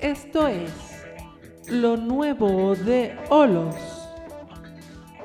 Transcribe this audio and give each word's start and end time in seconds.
Esto 0.00 0.48
es 0.48 0.70
lo 1.68 1.96
nuevo 1.96 2.74
de 2.74 3.16
Olos. 3.30 3.76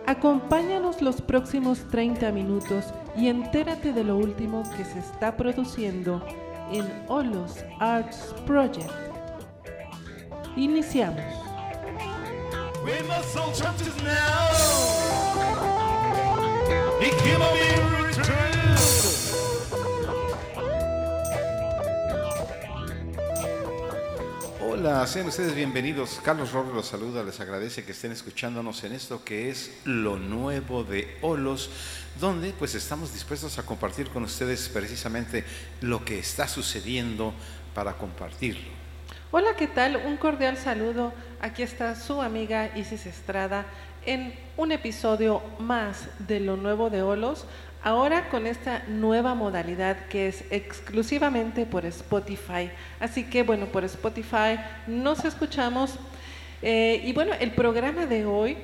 Acompáñanos 0.05 1.01
los 1.01 1.21
próximos 1.21 1.79
30 1.91 2.31
minutos 2.31 2.85
y 3.15 3.27
entérate 3.27 3.93
de 3.93 4.03
lo 4.03 4.17
último 4.17 4.63
que 4.75 4.85
se 4.85 4.99
está 4.99 5.35
produciendo 5.35 6.23
en 6.71 6.87
Olos 7.07 7.63
Arts 7.79 8.33
Project. 8.45 8.91
Iniciamos. 10.55 11.23
When 12.83 13.07
my 13.07 13.21
Hola, 24.79 25.05
sean 25.07 25.27
ustedes 25.27 25.53
bienvenidos. 25.55 26.21
Carlos 26.23 26.53
Robles 26.53 26.73
los 26.73 26.87
saluda, 26.87 27.21
les 27.21 27.41
agradece 27.41 27.83
que 27.83 27.91
estén 27.91 28.13
escuchándonos 28.13 28.81
en 28.85 28.93
esto 28.93 29.25
que 29.25 29.49
es 29.49 29.77
lo 29.83 30.15
nuevo 30.15 30.85
de 30.85 31.17
Olos, 31.21 31.69
donde 32.17 32.53
pues 32.53 32.75
estamos 32.75 33.11
dispuestos 33.11 33.59
a 33.59 33.65
compartir 33.65 34.07
con 34.07 34.23
ustedes 34.23 34.69
precisamente 34.69 35.43
lo 35.81 36.05
que 36.05 36.19
está 36.19 36.47
sucediendo 36.47 37.33
para 37.75 37.97
compartirlo. 37.97 38.69
Hola, 39.31 39.49
¿qué 39.57 39.67
tal? 39.67 39.97
Un 39.97 40.15
cordial 40.15 40.55
saludo. 40.55 41.11
Aquí 41.41 41.61
está 41.61 41.93
su 41.95 42.21
amiga 42.21 42.71
Isis 42.77 43.05
Estrada 43.05 43.65
en 44.05 44.33
un 44.55 44.71
episodio 44.71 45.41
más 45.59 46.07
de 46.19 46.39
lo 46.39 46.55
nuevo 46.55 46.89
de 46.89 47.01
Olos. 47.01 47.45
Ahora 47.81 48.27
con 48.29 48.45
esta 48.45 48.83
nueva 48.87 49.35
modalidad 49.35 50.07
que 50.07 50.27
es 50.27 50.43
exclusivamente 50.49 51.65
por 51.65 51.85
Spotify. 51.85 52.69
Así 52.99 53.23
que 53.23 53.43
bueno, 53.43 53.67
por 53.67 53.85
Spotify 53.85 54.59
nos 54.85 55.23
escuchamos. 55.23 55.95
Eh, 56.61 57.01
y 57.05 57.13
bueno, 57.13 57.31
el 57.39 57.51
programa 57.51 58.05
de 58.05 58.25
hoy 58.25 58.57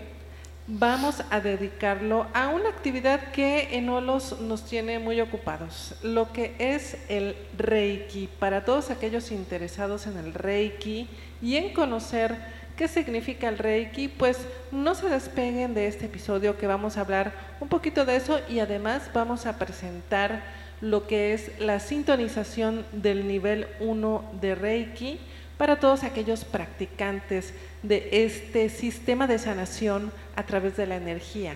vamos 0.68 1.24
a 1.30 1.40
dedicarlo 1.40 2.28
a 2.34 2.50
una 2.50 2.70
actividad 2.70 3.32
que 3.32 3.78
en 3.78 3.88
Olos 3.88 4.42
nos 4.42 4.66
tiene 4.66 5.00
muy 5.00 5.22
ocupados, 5.22 5.96
lo 6.02 6.34
que 6.34 6.56
es 6.58 6.98
el 7.08 7.38
Reiki. 7.58 8.28
Para 8.40 8.66
todos 8.66 8.90
aquellos 8.90 9.32
interesados 9.32 10.08
en 10.08 10.18
el 10.18 10.34
Reiki 10.34 11.08
y 11.42 11.56
en 11.56 11.72
conocer 11.74 12.36
qué 12.76 12.88
significa 12.88 13.48
el 13.48 13.58
Reiki, 13.58 14.08
pues 14.08 14.38
no 14.72 14.96
se 14.96 15.08
despeguen 15.08 15.74
de 15.74 15.88
este 15.88 16.06
episodio 16.06 16.58
que 16.58 16.68
vamos 16.68 16.98
a 16.98 17.02
hablar 17.02 17.34
un 17.60 17.68
poquito 17.68 18.06
de 18.06 18.18
eso 18.18 18.40
y 18.50 18.60
además 18.60 19.04
vamos 19.14 19.46
a 19.46 19.58
presentar 19.58 20.44
lo 20.82 21.08
que 21.08 21.34
es 21.34 21.60
la 21.60 21.80
sintonización 21.80 22.86
del 22.92 23.28
nivel 23.28 23.68
1 23.80 24.32
de 24.42 24.56
Reiki 24.56 25.20
para 25.58 25.80
todos 25.80 26.04
aquellos 26.04 26.44
practicantes 26.44 27.54
de 27.82 28.10
este 28.12 28.70
sistema 28.70 29.26
de 29.26 29.40
sanación 29.40 30.12
a 30.36 30.46
través 30.46 30.76
de 30.76 30.86
la 30.86 30.98
energía. 30.98 31.56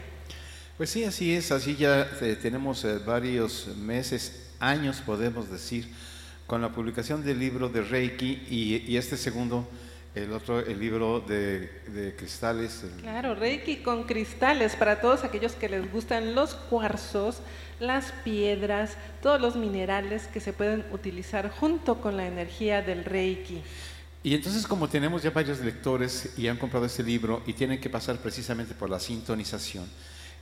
Pues 0.78 0.90
sí, 0.90 1.04
así 1.04 1.36
es, 1.36 1.52
así 1.52 1.76
ya 1.76 2.08
eh, 2.22 2.38
tenemos 2.42 2.86
eh, 2.86 3.00
varios 3.06 3.76
meses, 3.76 4.48
años 4.62 5.02
podemos 5.06 5.52
decir, 5.52 5.90
con 6.48 6.62
la 6.62 6.70
publicación 6.70 7.24
del 7.26 7.40
libro 7.40 7.68
de 7.68 7.82
Reiki 7.82 8.44
y, 8.50 8.84
y 8.88 8.96
este 8.96 9.18
segundo 9.18 9.68
el 10.24 10.32
otro, 10.34 10.60
el 10.60 10.80
libro 10.80 11.20
de, 11.22 11.70
de 11.88 12.16
cristales. 12.16 12.84
el- 12.84 13.02
Claro, 13.02 13.36
Reiki 13.36 13.78
con 13.78 14.04
cristales 14.04 14.76
para 14.76 15.02
todos 15.02 15.24
aquellos 15.24 15.54
que 15.54 15.70
les 15.70 15.92
gustan 15.92 16.36
los 16.36 16.54
cuarzos, 16.56 17.42
las 17.80 18.12
piedras, 18.24 18.96
todos 19.22 19.40
los 19.40 19.56
minerales 19.56 20.28
que 20.28 20.40
se 20.40 20.54
pueden 20.54 20.84
utilizar 20.92 21.50
junto 21.50 22.02
con 22.02 22.18
la 22.18 22.28
energía 22.28 22.82
del 22.82 23.06
Reiki. 23.06 23.62
Y 24.22 24.36
entonces 24.36 24.68
como 24.68 24.90
tenemos 24.90 25.24
ya 25.24 25.30
varios 25.32 25.60
lectores 25.62 26.34
y 26.38 26.48
han 26.48 26.58
comprado 26.58 26.86
este 26.86 27.04
libro 27.04 27.42
y 27.48 27.54
tienen 27.54 27.80
que 27.80 27.90
pasar 27.90 28.18
precisamente 28.18 28.74
por 28.74 28.90
la 28.90 29.00
sintonización, 29.00 29.88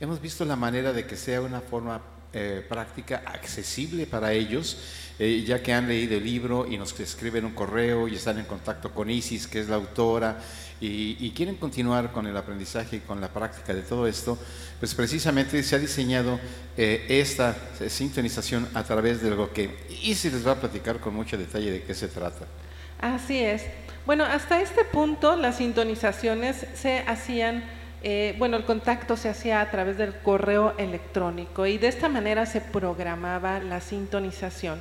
hemos 0.00 0.20
visto 0.20 0.44
la 0.44 0.56
manera 0.56 0.92
de 0.92 1.06
que 1.06 1.16
sea 1.16 1.40
una 1.40 1.60
forma 1.60 2.00
eh, 2.32 2.64
práctica, 2.68 3.22
accesible 3.24 4.06
para 4.06 4.32
ellos, 4.32 4.76
eh, 5.18 5.44
ya 5.46 5.62
que 5.62 5.72
han 5.72 5.88
leído 5.88 6.16
el 6.16 6.24
libro 6.24 6.66
y 6.70 6.76
nos 6.76 6.98
escriben 7.00 7.44
un 7.44 7.54
correo 7.54 8.06
y 8.06 8.14
están 8.14 8.38
en 8.38 8.44
contacto 8.44 8.92
con 8.92 9.10
Isis, 9.10 9.46
que 9.46 9.60
es 9.60 9.68
la 9.68 9.76
autora, 9.76 10.38
y, 10.80 11.30
quieren 11.32 11.56
continuar 11.56 12.12
con 12.12 12.26
el 12.26 12.36
aprendizaje 12.36 12.96
y 12.96 13.00
con 13.00 13.20
la 13.20 13.28
práctica 13.28 13.74
de 13.74 13.82
todo 13.82 14.06
esto, 14.06 14.38
pues 14.78 14.94
precisamente 14.94 15.60
se 15.62 15.74
ha 15.74 15.78
diseñado 15.78 16.38
eh, 16.76 17.04
esta 17.08 17.56
sintonización 17.88 18.68
a 18.74 18.84
través 18.84 19.20
de 19.20 19.30
lo 19.30 19.52
que 19.52 19.70
Isis 20.02 20.32
les 20.32 20.46
va 20.46 20.52
a 20.52 20.60
platicar 20.60 21.00
con 21.00 21.14
mucho 21.14 21.36
detalle 21.36 21.72
de 21.72 21.82
qué 21.82 21.94
se 21.94 22.08
trata. 22.08 22.46
Así 23.00 23.38
es. 23.38 23.64
Bueno, 24.06 24.24
hasta 24.24 24.60
este 24.60 24.84
punto 24.84 25.36
las 25.36 25.58
sintonizaciones 25.58 26.64
se 26.74 27.00
hacían, 27.00 27.62
eh, 28.02 28.34
bueno, 28.38 28.56
el 28.56 28.64
contacto 28.64 29.16
se 29.16 29.28
hacía 29.28 29.60
a 29.60 29.70
través 29.70 29.98
del 29.98 30.14
correo 30.14 30.74
electrónico 30.78 31.66
y 31.66 31.78
de 31.78 31.88
esta 31.88 32.08
manera 32.08 32.46
se 32.46 32.60
programaba 32.60 33.58
la 33.58 33.80
sintonización. 33.80 34.80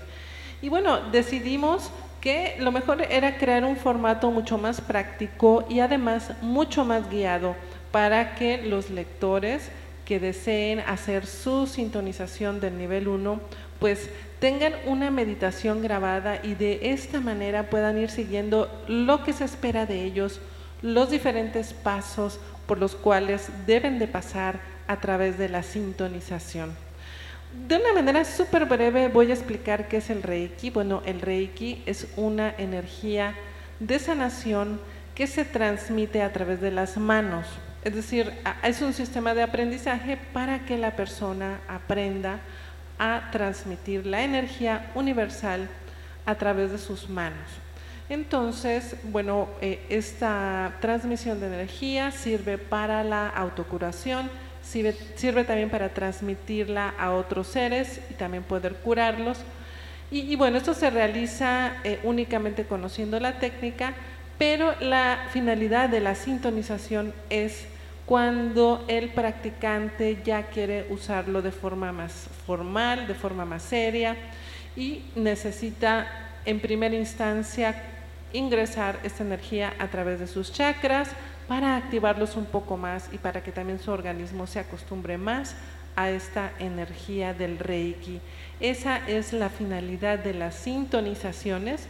Y 0.61 0.69
bueno, 0.69 0.99
decidimos 1.11 1.91
que 2.21 2.55
lo 2.59 2.71
mejor 2.71 3.01
era 3.01 3.37
crear 3.37 3.63
un 3.63 3.77
formato 3.77 4.31
mucho 4.31 4.57
más 4.57 4.81
práctico 4.81 5.65
y 5.69 5.79
además 5.79 6.31
mucho 6.41 6.83
más 6.83 7.09
guiado 7.09 7.55
para 7.91 8.35
que 8.35 8.61
los 8.63 8.89
lectores 8.89 9.69
que 10.05 10.19
deseen 10.19 10.79
hacer 10.79 11.25
su 11.25 11.67
sintonización 11.67 12.59
del 12.59 12.77
nivel 12.77 13.07
1, 13.07 13.41
pues 13.79 14.09
tengan 14.39 14.73
una 14.85 15.11
meditación 15.11 15.81
grabada 15.81 16.39
y 16.43 16.55
de 16.55 16.91
esta 16.91 17.19
manera 17.19 17.69
puedan 17.69 17.97
ir 17.97 18.09
siguiendo 18.09 18.69
lo 18.87 19.23
que 19.23 19.33
se 19.33 19.43
espera 19.43 19.85
de 19.85 20.03
ellos, 20.03 20.39
los 20.81 21.09
diferentes 21.09 21.73
pasos 21.73 22.39
por 22.67 22.77
los 22.77 22.95
cuales 22.95 23.49
deben 23.65 23.97
de 23.97 24.07
pasar 24.07 24.59
a 24.87 24.99
través 24.99 25.37
de 25.37 25.49
la 25.49 25.63
sintonización. 25.63 26.75
De 27.67 27.77
una 27.77 27.93
manera 27.93 28.25
súper 28.25 28.65
breve 28.65 29.07
voy 29.07 29.31
a 29.31 29.33
explicar 29.33 29.87
qué 29.87 29.97
es 29.97 30.09
el 30.09 30.21
Reiki. 30.21 30.69
Bueno, 30.69 31.01
el 31.05 31.21
Reiki 31.21 31.81
es 31.85 32.07
una 32.15 32.53
energía 32.57 33.33
de 33.79 33.99
sanación 33.99 34.79
que 35.15 35.27
se 35.27 35.45
transmite 35.45 36.21
a 36.21 36.31
través 36.33 36.61
de 36.61 36.71
las 36.71 36.97
manos. 36.97 37.47
Es 37.83 37.95
decir, 37.95 38.33
es 38.63 38.81
un 38.81 38.93
sistema 38.93 39.33
de 39.33 39.43
aprendizaje 39.43 40.17
para 40.33 40.65
que 40.65 40.77
la 40.77 40.95
persona 40.95 41.59
aprenda 41.67 42.39
a 42.99 43.29
transmitir 43.31 44.05
la 44.05 44.23
energía 44.23 44.91
universal 44.93 45.69
a 46.25 46.35
través 46.35 46.71
de 46.71 46.77
sus 46.77 47.09
manos. 47.09 47.47
Entonces, 48.09 48.95
bueno, 49.03 49.49
eh, 49.61 49.85
esta 49.89 50.77
transmisión 50.79 51.41
de 51.41 51.47
energía 51.47 52.11
sirve 52.11 52.57
para 52.57 53.03
la 53.03 53.27
autocuración, 53.27 54.29
sirve, 54.61 55.43
también 55.43 55.69
para 55.69 55.89
transmitirla 55.89 56.93
a 56.97 57.11
otros 57.11 57.47
seres 57.47 57.99
y 58.09 58.13
también 58.13 58.43
poder 58.43 58.75
curarlos. 58.75 59.39
Y, 60.09 60.21
y 60.21 60.35
bueno, 60.37 60.57
esto 60.57 60.73
se 60.73 60.89
realiza 60.89 61.73
eh, 61.83 61.99
únicamente 62.03 62.65
conociendo 62.65 63.19
la 63.19 63.39
técnica, 63.39 63.93
pero 64.37 64.73
la 64.79 65.27
finalidad 65.31 65.89
de 65.89 65.99
la 65.99 66.15
sintonización 66.15 67.13
es 67.29 67.65
cuando 68.05 68.85
el 68.87 69.09
practicante 69.09 70.21
ya 70.23 70.43
quiere 70.43 70.87
usarlo 70.89 71.41
de 71.41 71.51
forma 71.51 71.91
más 71.91 72.29
formal, 72.45 73.05
de 73.05 73.15
forma 73.15 73.43
más 73.43 73.63
seria 73.63 74.15
y 74.77 75.03
necesita 75.15 76.07
en 76.45 76.61
primera 76.61 76.95
instancia 76.95 77.75
ingresar 78.33 78.99
esta 79.03 79.23
energía 79.23 79.73
a 79.79 79.87
través 79.87 80.19
de 80.19 80.27
sus 80.27 80.51
chakras 80.51 81.09
para 81.47 81.77
activarlos 81.77 82.35
un 82.35 82.45
poco 82.45 82.77
más 82.77 83.09
y 83.13 83.17
para 83.17 83.41
que 83.41 83.51
también 83.51 83.79
su 83.79 83.91
organismo 83.91 84.47
se 84.47 84.59
acostumbre 84.59 85.17
más 85.17 85.55
a 85.95 86.09
esta 86.09 86.51
energía 86.59 87.33
del 87.33 87.57
Reiki. 87.57 88.19
Esa 88.59 88.97
es 89.07 89.33
la 89.33 89.49
finalidad 89.49 90.19
de 90.19 90.33
las 90.33 90.55
sintonizaciones 90.55 91.87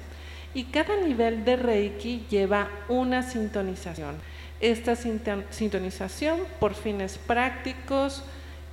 y 0.53 0.65
cada 0.65 0.95
nivel 0.97 1.43
de 1.43 1.55
Reiki 1.55 2.25
lleva 2.29 2.69
una 2.87 3.23
sintonización. 3.23 4.15
Esta 4.59 4.95
sinton- 4.95 5.45
sintonización 5.49 6.39
por 6.59 6.73
fines 6.73 7.17
prácticos, 7.17 8.23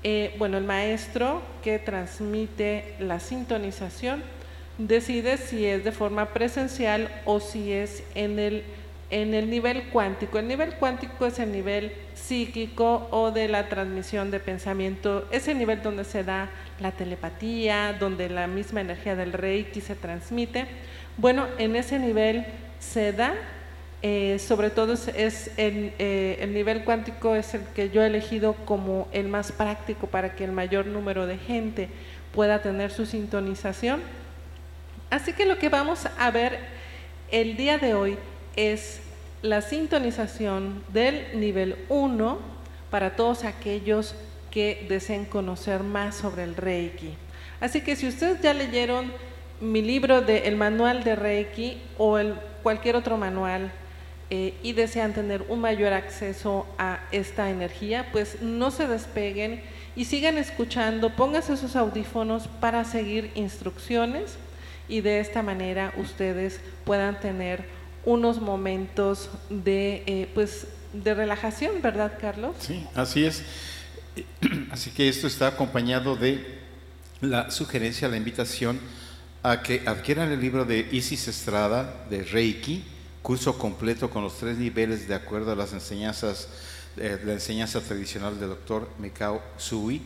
eh, 0.02 0.34
bueno, 0.38 0.56
el 0.58 0.64
maestro 0.64 1.42
que 1.62 1.78
transmite 1.78 2.94
la 3.00 3.20
sintonización 3.20 4.22
decide 4.78 5.36
si 5.36 5.66
es 5.66 5.84
de 5.84 5.92
forma 5.92 6.32
presencial 6.32 7.08
o 7.24 7.40
si 7.40 7.72
es 7.72 8.02
en 8.14 8.38
el, 8.38 8.64
en 9.10 9.34
el 9.34 9.50
nivel 9.50 9.84
cuántico. 9.84 10.38
El 10.38 10.48
nivel 10.48 10.74
cuántico 10.74 11.26
es 11.26 11.38
el 11.38 11.52
nivel 11.52 11.92
psíquico 12.14 13.06
o 13.10 13.30
de 13.30 13.48
la 13.48 13.68
transmisión 13.68 14.30
de 14.30 14.40
pensamiento, 14.40 15.26
es 15.30 15.46
el 15.48 15.58
nivel 15.58 15.82
donde 15.82 16.04
se 16.04 16.24
da 16.24 16.50
la 16.80 16.92
telepatía, 16.92 17.96
donde 17.98 18.28
la 18.28 18.46
misma 18.46 18.80
energía 18.80 19.14
del 19.14 19.32
Reiki 19.32 19.80
se 19.80 19.94
transmite. 19.94 20.66
Bueno, 21.16 21.46
en 21.58 21.76
ese 21.76 21.98
nivel 21.98 22.44
se 22.80 23.12
da, 23.12 23.34
eh, 24.02 24.38
sobre 24.38 24.70
todo 24.70 24.94
es, 24.94 25.08
es 25.08 25.50
el, 25.56 25.92
eh, 25.98 26.38
el 26.40 26.52
nivel 26.52 26.84
cuántico 26.84 27.36
es 27.36 27.54
el 27.54 27.62
que 27.74 27.90
yo 27.90 28.02
he 28.02 28.06
elegido 28.06 28.54
como 28.64 29.08
el 29.12 29.28
más 29.28 29.52
práctico 29.52 30.08
para 30.08 30.34
que 30.34 30.44
el 30.44 30.52
mayor 30.52 30.86
número 30.86 31.26
de 31.26 31.38
gente 31.38 31.88
pueda 32.32 32.62
tener 32.62 32.90
su 32.90 33.06
sintonización. 33.06 34.00
Así 35.10 35.32
que 35.32 35.46
lo 35.46 35.58
que 35.58 35.68
vamos 35.68 36.06
a 36.18 36.30
ver 36.30 36.58
El 37.30 37.56
día 37.56 37.78
de 37.78 37.94
hoy 37.94 38.18
es 38.56 39.00
la 39.42 39.60
sintonización 39.60 40.82
del 40.92 41.38
nivel 41.38 41.76
1 41.88 42.38
para 42.90 43.16
todos 43.16 43.44
aquellos 43.44 44.14
que 44.50 44.86
deseen 44.88 45.24
conocer 45.24 45.82
más 45.82 46.14
sobre 46.14 46.44
el 46.44 46.54
Reiki. 46.54 47.14
Así 47.60 47.80
que 47.80 47.96
si 47.96 48.06
ustedes 48.06 48.40
ya 48.40 48.54
leyeron 48.54 49.12
mi 49.60 49.82
libro 49.82 50.20
de 50.20 50.46
El 50.46 50.56
Manual 50.56 51.02
de 51.02 51.16
Reiki 51.16 51.78
o 51.98 52.18
el, 52.18 52.34
cualquier 52.62 52.96
otro 52.96 53.16
manual 53.16 53.72
eh, 54.30 54.54
y 54.62 54.72
desean 54.72 55.12
tener 55.12 55.44
un 55.48 55.60
mayor 55.60 55.92
acceso 55.92 56.66
a 56.78 57.00
esta 57.12 57.50
energía, 57.50 58.08
pues 58.12 58.40
no 58.42 58.70
se 58.70 58.86
despeguen 58.86 59.62
y 59.96 60.06
sigan 60.06 60.38
escuchando, 60.38 61.10
pónganse 61.10 61.56
sus 61.56 61.76
audífonos 61.76 62.48
para 62.48 62.84
seguir 62.84 63.30
instrucciones 63.34 64.38
y 64.88 65.00
de 65.00 65.20
esta 65.20 65.42
manera 65.42 65.92
ustedes 65.96 66.60
puedan 66.84 67.20
tener 67.20 67.64
unos 68.04 68.40
momentos 68.40 69.30
de, 69.48 70.02
eh, 70.06 70.30
pues, 70.34 70.66
de 70.92 71.14
relajación, 71.14 71.80
¿verdad, 71.82 72.18
Carlos? 72.20 72.54
Sí, 72.58 72.86
así 72.94 73.24
es. 73.24 73.42
Así 74.70 74.90
que 74.90 75.08
esto 75.08 75.26
está 75.26 75.48
acompañado 75.48 76.14
de 76.14 76.60
la 77.20 77.50
sugerencia, 77.50 78.06
la 78.06 78.16
invitación 78.16 78.78
a 79.42 79.60
que 79.60 79.82
adquieran 79.86 80.30
el 80.30 80.40
libro 80.40 80.64
de 80.64 80.88
Isis 80.92 81.26
Estrada 81.26 82.06
de 82.08 82.22
Reiki, 82.22 82.84
curso 83.22 83.58
completo 83.58 84.10
con 84.10 84.22
los 84.22 84.38
tres 84.38 84.56
niveles 84.56 85.08
de 85.08 85.14
acuerdo 85.14 85.52
a 85.52 85.56
las 85.56 85.72
enseñanzas, 85.72 86.48
eh, 86.96 87.18
la 87.24 87.32
enseñanza 87.32 87.80
tradicional 87.80 88.38
del 88.38 88.50
doctor 88.50 88.88
Mikao 88.98 89.42
Sui. 89.56 90.00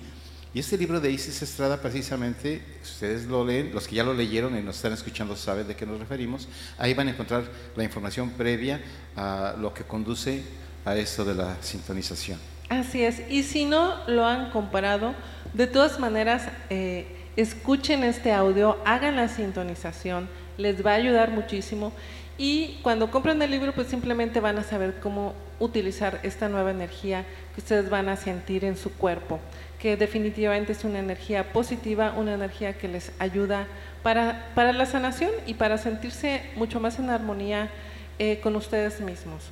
Y 0.55 0.61
este 0.61 0.79
libro 0.79 0.99
de 0.99 1.11
Isis 1.11 1.43
Estrada, 1.43 1.77
precisamente, 1.77 2.62
ustedes 2.83 3.27
lo 3.27 3.45
leen, 3.45 3.71
los 3.75 3.87
que 3.87 3.97
ya 3.97 4.03
lo 4.03 4.15
leyeron 4.15 4.56
y 4.56 4.62
nos 4.62 4.77
están 4.77 4.95
escuchando 4.95 5.37
saben 5.37 5.69
de 5.69 5.77
qué 5.77 5.85
nos 5.85 5.99
referimos, 5.99 6.49
ahí 6.79 6.95
van 6.95 7.09
a 7.09 7.11
encontrar 7.11 7.45
la 7.77 7.85
información 7.85 8.31
previa 8.31 8.81
a 9.15 9.55
lo 9.59 9.75
que 9.75 9.85
conduce 9.85 10.43
a 10.87 10.97
esto 10.97 11.27
de 11.27 11.35
la 11.35 11.56
sintonización. 11.61 12.39
Así 12.71 13.03
es, 13.03 13.21
y 13.31 13.43
si 13.43 13.67
no 13.67 13.95
lo 14.09 14.25
han 14.27 14.50
comparado, 14.50 15.15
de 15.53 15.67
todas 15.67 16.00
maneras, 16.00 16.49
eh, 16.71 17.06
escuchen 17.37 18.03
este 18.03 18.33
audio, 18.33 18.79
hagan 18.87 19.17
la 19.17 19.29
sintonización, 19.29 20.29
les 20.58 20.84
va 20.84 20.93
a 20.93 20.96
ayudar 20.96 21.31
muchísimo 21.31 21.93
y 22.37 22.78
cuando 22.82 23.10
compren 23.10 23.43
el 23.43 23.50
libro, 23.50 23.72
pues 23.72 23.88
simplemente 23.88 24.38
van 24.38 24.58
a 24.58 24.62
saber 24.62 25.00
cómo 25.00 25.34
utilizar 25.58 26.20
esta 26.22 26.49
nueva 26.49 26.70
energía 26.70 27.25
que 27.55 27.60
ustedes 27.60 27.90
van 27.90 28.08
a 28.08 28.16
sentir 28.16 28.64
en 28.64 28.76
su 28.76 28.93
cuerpo, 28.93 29.40
que 29.81 29.96
definitivamente 29.96 30.70
es 30.70 30.84
una 30.84 31.00
energía 31.00 31.52
positiva, 31.52 32.14
una 32.16 32.34
energía 32.34 32.78
que 32.78 32.87
les 32.87 33.10
ayuda 33.19 33.66
para, 34.05 34.52
para 34.55 34.72
la 34.72 34.87
sanación 34.87 35.32
y 35.46 35.55
para 35.55 35.78
sentirse 35.78 36.43
mucho 36.55 36.78
más 36.78 37.00
en 37.00 37.10
armonía 37.10 37.70
eh, 38.20 38.38
con 38.40 38.55
ustedes 38.55 39.00
mismos. 39.00 39.50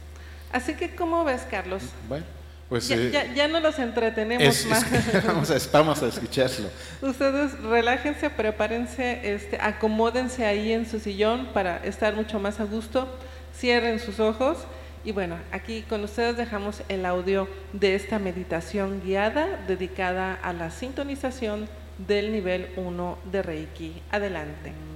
Así 0.52 0.74
que, 0.74 0.94
¿cómo 0.94 1.24
ves, 1.24 1.44
Carlos? 1.50 1.82
Bueno. 2.08 2.24
Pues, 2.68 2.88
ya, 2.88 2.96
eh, 2.96 3.32
ya, 3.34 3.46
no 3.46 3.60
los 3.60 3.78
entretenemos 3.78 4.66
más. 4.66 4.84
vamos, 5.26 5.50
a, 5.50 5.58
vamos, 5.72 6.02
a, 6.02 6.08
escucharlo. 6.08 6.68
Ustedes 7.00 7.60
relájense, 7.60 8.28
prepárense, 8.28 9.34
este, 9.34 9.58
acomódense 9.60 10.44
ahí 10.44 10.72
en 10.72 10.84
su 10.84 10.98
sillón 10.98 11.46
para 11.52 11.78
estar 11.84 12.14
mucho 12.16 12.40
más 12.40 12.58
a 12.58 12.64
gusto, 12.64 13.08
cierren 13.56 14.00
sus 14.00 14.18
ojos 14.18 14.58
y 15.04 15.12
bueno, 15.12 15.38
aquí 15.52 15.82
con 15.82 16.02
ustedes 16.02 16.36
dejamos 16.36 16.82
el 16.88 17.06
audio 17.06 17.48
de 17.72 17.94
esta 17.94 18.18
meditación 18.18 19.00
guiada 19.04 19.64
dedicada 19.68 20.34
a 20.34 20.52
la 20.52 20.72
sintonización 20.72 21.68
del 22.08 22.32
nivel 22.32 22.70
1 22.76 23.18
de 23.30 23.42
Reiki. 23.42 24.02
Adelante. 24.10 24.95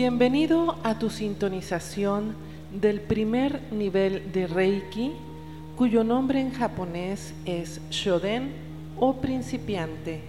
Bienvenido 0.00 0.76
a 0.84 0.96
tu 0.96 1.10
sintonización 1.10 2.36
del 2.72 3.00
primer 3.00 3.60
nivel 3.72 4.30
de 4.30 4.46
Reiki, 4.46 5.10
cuyo 5.76 6.04
nombre 6.04 6.40
en 6.40 6.52
japonés 6.52 7.34
es 7.44 7.80
Shoden 7.90 8.52
o 9.00 9.14
principiante. 9.14 10.20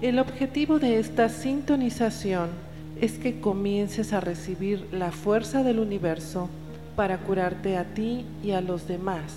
El 0.00 0.20
objetivo 0.20 0.78
de 0.78 0.98
esta 0.98 1.28
sintonización 1.28 2.48
es 2.98 3.18
que 3.18 3.42
comiences 3.42 4.14
a 4.14 4.20
recibir 4.20 4.86
la 4.90 5.12
fuerza 5.12 5.62
del 5.62 5.78
universo 5.78 6.48
para 6.96 7.18
curarte 7.18 7.76
a 7.76 7.84
ti 7.92 8.24
y 8.42 8.52
a 8.52 8.62
los 8.62 8.88
demás 8.88 9.34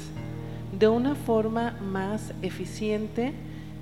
de 0.79 0.88
una 0.88 1.15
forma 1.15 1.77
más 1.81 2.33
eficiente 2.41 3.33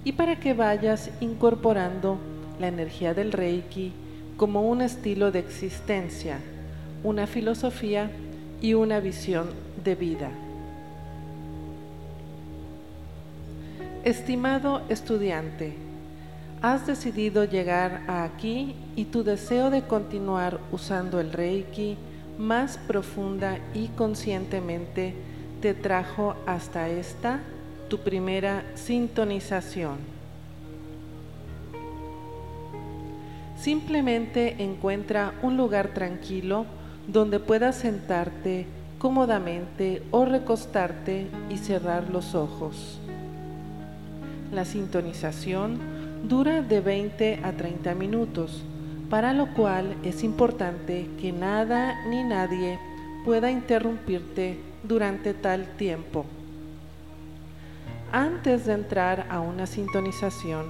y 0.03 0.13
para 0.13 0.39
que 0.39 0.55
vayas 0.55 1.11
incorporando 1.21 2.17
la 2.59 2.69
energía 2.69 3.13
del 3.13 3.31
Reiki 3.31 3.93
como 4.39 4.61
un 4.61 4.81
estilo 4.81 5.33
de 5.33 5.39
existencia, 5.39 6.39
una 7.03 7.27
filosofía 7.27 8.09
y 8.61 8.73
una 8.73 9.01
visión 9.01 9.49
de 9.83 9.95
vida. 9.95 10.29
Estimado 14.05 14.81
estudiante, 14.87 15.73
has 16.61 16.87
decidido 16.87 17.43
llegar 17.43 18.03
aquí 18.07 18.75
y 18.95 19.05
tu 19.05 19.25
deseo 19.25 19.69
de 19.69 19.81
continuar 19.81 20.61
usando 20.71 21.19
el 21.19 21.33
Reiki 21.33 21.97
más 22.37 22.77
profunda 22.77 23.59
y 23.73 23.89
conscientemente 23.89 25.15
te 25.61 25.73
trajo 25.73 26.35
hasta 26.45 26.87
esta, 26.87 27.41
tu 27.89 27.97
primera 27.99 28.63
sintonización. 28.75 30.18
Simplemente 33.59 34.63
encuentra 34.63 35.33
un 35.41 35.57
lugar 35.57 35.89
tranquilo 35.89 36.65
donde 37.07 37.41
puedas 37.41 37.75
sentarte 37.75 38.65
cómodamente 38.99 40.01
o 40.11 40.23
recostarte 40.23 41.27
y 41.49 41.57
cerrar 41.57 42.09
los 42.09 42.35
ojos. 42.35 42.99
La 44.53 44.63
sintonización 44.63 45.77
dura 46.23 46.61
de 46.61 46.79
20 46.79 47.41
a 47.43 47.51
30 47.51 47.95
minutos, 47.95 48.63
para 49.09 49.33
lo 49.33 49.53
cual 49.53 49.97
es 50.03 50.23
importante 50.23 51.09
que 51.19 51.33
nada 51.33 52.07
ni 52.07 52.23
nadie 52.23 52.79
pueda 53.25 53.51
interrumpirte 53.51 54.57
durante 54.83 55.33
tal 55.33 55.67
tiempo. 55.75 56.25
Antes 58.13 58.65
de 58.65 58.73
entrar 58.73 59.27
a 59.29 59.41
una 59.41 59.67
sintonización, 59.67 60.67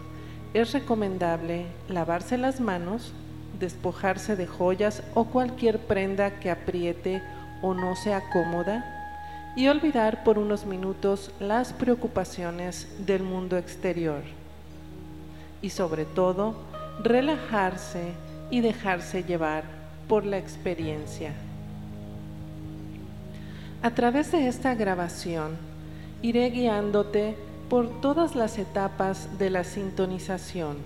es 0.53 0.71
recomendable 0.73 1.67
lavarse 1.87 2.37
las 2.37 2.59
manos, 2.59 3.13
despojarse 3.59 4.35
de 4.35 4.47
joyas 4.47 5.03
o 5.13 5.25
cualquier 5.25 5.79
prenda 5.79 6.39
que 6.39 6.49
apriete 6.49 7.21
o 7.61 7.73
no 7.73 7.95
sea 7.95 8.21
cómoda 8.31 8.95
y 9.55 9.67
olvidar 9.67 10.23
por 10.23 10.39
unos 10.39 10.65
minutos 10.65 11.31
las 11.39 11.73
preocupaciones 11.73 12.87
del 13.05 13.23
mundo 13.23 13.57
exterior. 13.57 14.21
Y 15.61 15.71
sobre 15.71 16.05
todo, 16.05 16.55
relajarse 17.03 18.13
y 18.49 18.61
dejarse 18.61 19.23
llevar 19.23 19.63
por 20.07 20.25
la 20.25 20.37
experiencia. 20.37 21.33
A 23.81 23.91
través 23.91 24.31
de 24.31 24.47
esta 24.47 24.75
grabación, 24.75 25.57
iré 26.21 26.49
guiándote 26.49 27.37
por 27.69 28.01
todas 28.01 28.35
las 28.35 28.57
etapas 28.57 29.37
de 29.37 29.51
la 29.51 29.63
sintonización. 29.63 30.77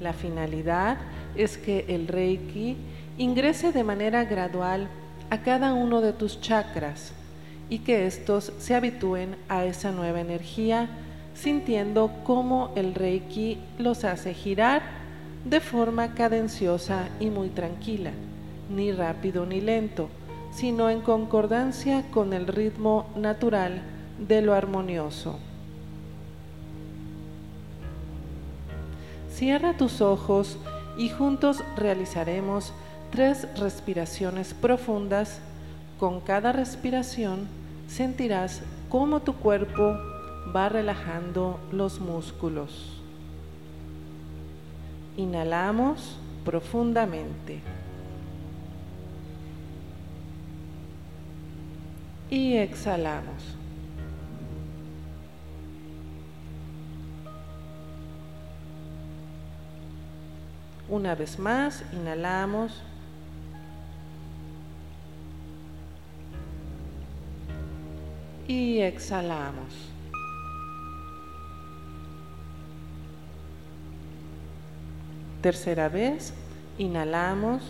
La 0.00 0.14
finalidad 0.14 0.96
es 1.36 1.58
que 1.58 1.84
el 1.88 2.08
Reiki 2.08 2.76
ingrese 3.18 3.72
de 3.72 3.84
manera 3.84 4.24
gradual 4.24 4.88
a 5.28 5.42
cada 5.42 5.74
uno 5.74 6.00
de 6.00 6.12
tus 6.12 6.40
chakras 6.40 7.12
y 7.68 7.80
que 7.80 8.06
estos 8.06 8.52
se 8.58 8.74
habitúen 8.74 9.36
a 9.48 9.64
esa 9.64 9.92
nueva 9.92 10.20
energía 10.20 10.88
sintiendo 11.34 12.10
cómo 12.24 12.72
el 12.74 12.94
Reiki 12.94 13.58
los 13.78 14.04
hace 14.04 14.32
girar 14.32 14.82
de 15.44 15.60
forma 15.60 16.14
cadenciosa 16.14 17.08
y 17.20 17.26
muy 17.26 17.50
tranquila, 17.50 18.12
ni 18.74 18.92
rápido 18.92 19.44
ni 19.44 19.60
lento, 19.60 20.08
sino 20.52 20.88
en 20.88 21.02
concordancia 21.02 22.04
con 22.10 22.32
el 22.32 22.46
ritmo 22.46 23.06
natural 23.14 23.82
de 24.18 24.40
lo 24.40 24.54
armonioso. 24.54 25.38
Cierra 29.36 29.76
tus 29.76 30.00
ojos 30.00 30.56
y 30.96 31.10
juntos 31.10 31.62
realizaremos 31.76 32.72
tres 33.10 33.46
respiraciones 33.58 34.54
profundas. 34.54 35.40
Con 36.00 36.20
cada 36.20 36.52
respiración 36.52 37.46
sentirás 37.86 38.62
cómo 38.88 39.20
tu 39.20 39.34
cuerpo 39.34 39.94
va 40.56 40.70
relajando 40.70 41.60
los 41.70 42.00
músculos. 42.00 43.02
Inhalamos 45.18 46.16
profundamente. 46.42 47.60
y 52.30 52.56
exhalamos. 52.56 53.56
Una 60.88 61.16
vez 61.16 61.38
más, 61.38 61.82
inhalamos. 61.92 62.80
Y 68.46 68.78
exhalamos. 68.78 69.74
Tercera 75.42 75.88
vez, 75.88 76.32
inhalamos. 76.78 77.62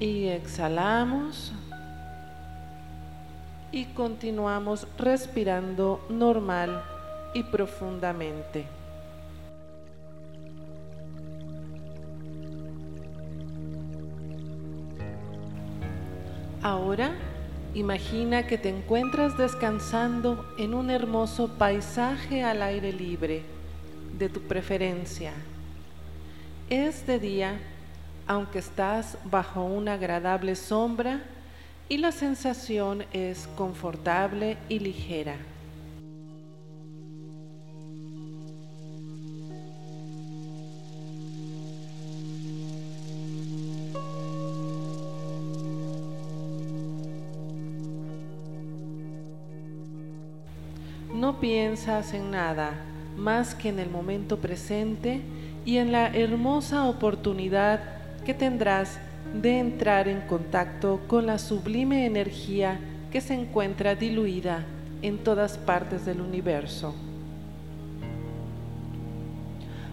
Y 0.00 0.26
exhalamos. 0.26 1.52
Y 3.72 3.86
continuamos 3.94 4.86
respirando 4.98 6.04
normal 6.08 6.82
y 7.34 7.42
profundamente. 7.44 8.66
Ahora 16.62 17.12
Imagina 17.74 18.48
que 18.48 18.58
te 18.58 18.68
encuentras 18.68 19.38
descansando 19.38 20.44
en 20.58 20.74
un 20.74 20.90
hermoso 20.90 21.56
paisaje 21.56 22.42
al 22.42 22.62
aire 22.62 22.92
libre, 22.92 23.44
de 24.18 24.28
tu 24.28 24.40
preferencia. 24.40 25.32
Es 26.68 27.06
de 27.06 27.20
día, 27.20 27.60
aunque 28.26 28.58
estás 28.58 29.18
bajo 29.24 29.62
una 29.62 29.94
agradable 29.94 30.56
sombra 30.56 31.22
y 31.90 31.98
la 31.98 32.12
sensación 32.12 33.04
es 33.12 33.48
confortable 33.56 34.56
y 34.68 34.78
ligera. 34.78 35.34
No 51.12 51.40
piensas 51.40 52.14
en 52.14 52.30
nada 52.30 52.70
más 53.16 53.56
que 53.56 53.68
en 53.68 53.80
el 53.80 53.90
momento 53.90 54.38
presente 54.38 55.22
y 55.64 55.78
en 55.78 55.90
la 55.90 56.06
hermosa 56.06 56.84
oportunidad 56.84 57.80
que 58.24 58.32
tendrás 58.32 59.00
de 59.40 59.58
entrar 59.58 60.08
en 60.08 60.20
contacto 60.22 61.00
con 61.06 61.26
la 61.26 61.38
sublime 61.38 62.06
energía 62.06 62.78
que 63.10 63.20
se 63.20 63.34
encuentra 63.34 63.94
diluida 63.94 64.64
en 65.02 65.18
todas 65.18 65.58
partes 65.58 66.04
del 66.04 66.20
universo. 66.20 66.94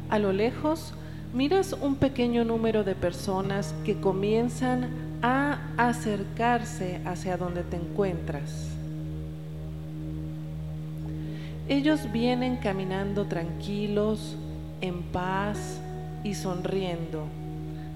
A 0.09 0.19
lo 0.19 0.31
lejos, 0.33 0.93
miras 1.33 1.73
un 1.73 1.95
pequeño 1.95 2.43
número 2.45 2.83
de 2.83 2.95
personas 2.95 3.75
que 3.85 3.99
comienzan 3.99 4.89
a 5.21 5.59
acercarse 5.77 7.01
hacia 7.05 7.37
donde 7.37 7.63
te 7.63 7.75
encuentras. 7.75 8.69
Ellos 11.67 12.11
vienen 12.13 12.57
caminando 12.57 13.25
tranquilos, 13.25 14.37
en 14.79 15.03
paz 15.03 15.81
y 16.23 16.33
sonriendo, 16.33 17.25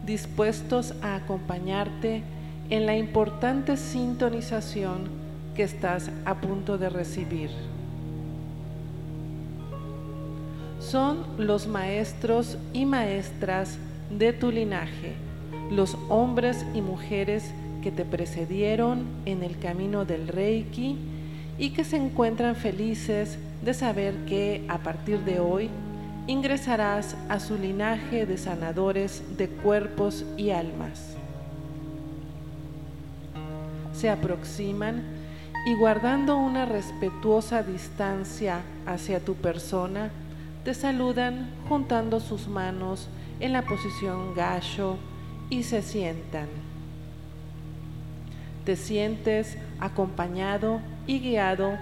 dispuestos 0.05 0.93
a 1.01 1.15
acompañarte 1.15 2.23
en 2.69 2.85
la 2.85 2.95
importante 2.95 3.77
sintonización 3.77 5.09
que 5.55 5.63
estás 5.63 6.09
a 6.25 6.35
punto 6.35 6.77
de 6.77 6.89
recibir. 6.89 7.49
Son 10.79 11.25
los 11.37 11.67
maestros 11.67 12.57
y 12.73 12.85
maestras 12.85 13.77
de 14.09 14.33
tu 14.33 14.51
linaje, 14.51 15.13
los 15.69 15.97
hombres 16.09 16.65
y 16.73 16.81
mujeres 16.81 17.51
que 17.81 17.91
te 17.91 18.05
precedieron 18.05 19.05
en 19.25 19.43
el 19.43 19.57
camino 19.59 20.05
del 20.05 20.27
Reiki 20.27 20.97
y 21.57 21.71
que 21.71 21.83
se 21.83 21.97
encuentran 21.97 22.55
felices 22.55 23.37
de 23.63 23.73
saber 23.73 24.15
que 24.25 24.65
a 24.67 24.79
partir 24.79 25.19
de 25.19 25.39
hoy 25.39 25.69
ingresarás 26.27 27.15
a 27.29 27.39
su 27.39 27.57
linaje 27.57 28.25
de 28.25 28.37
sanadores 28.37 29.37
de 29.37 29.49
cuerpos 29.49 30.25
y 30.37 30.51
almas. 30.51 31.15
Se 33.93 34.09
aproximan 34.09 35.03
y 35.65 35.75
guardando 35.75 36.37
una 36.37 36.65
respetuosa 36.65 37.63
distancia 37.63 38.61
hacia 38.85 39.19
tu 39.19 39.35
persona, 39.35 40.11
te 40.63 40.73
saludan 40.73 41.49
juntando 41.67 42.19
sus 42.19 42.47
manos 42.47 43.09
en 43.39 43.53
la 43.53 43.63
posición 43.63 44.33
gacho 44.35 44.97
y 45.49 45.63
se 45.63 45.81
sientan. 45.81 46.47
Te 48.65 48.75
sientes 48.75 49.57
acompañado 49.79 50.81
y 51.07 51.19
guiado 51.19 51.77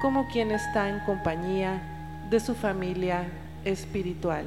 como 0.00 0.26
quien 0.28 0.50
está 0.50 0.88
en 0.88 0.98
compañía 1.00 2.26
de 2.30 2.40
su 2.40 2.54
familia 2.54 3.24
espiritual. 3.64 4.46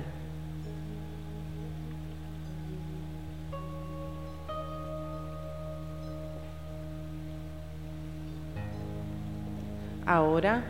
Ahora, 10.05 10.63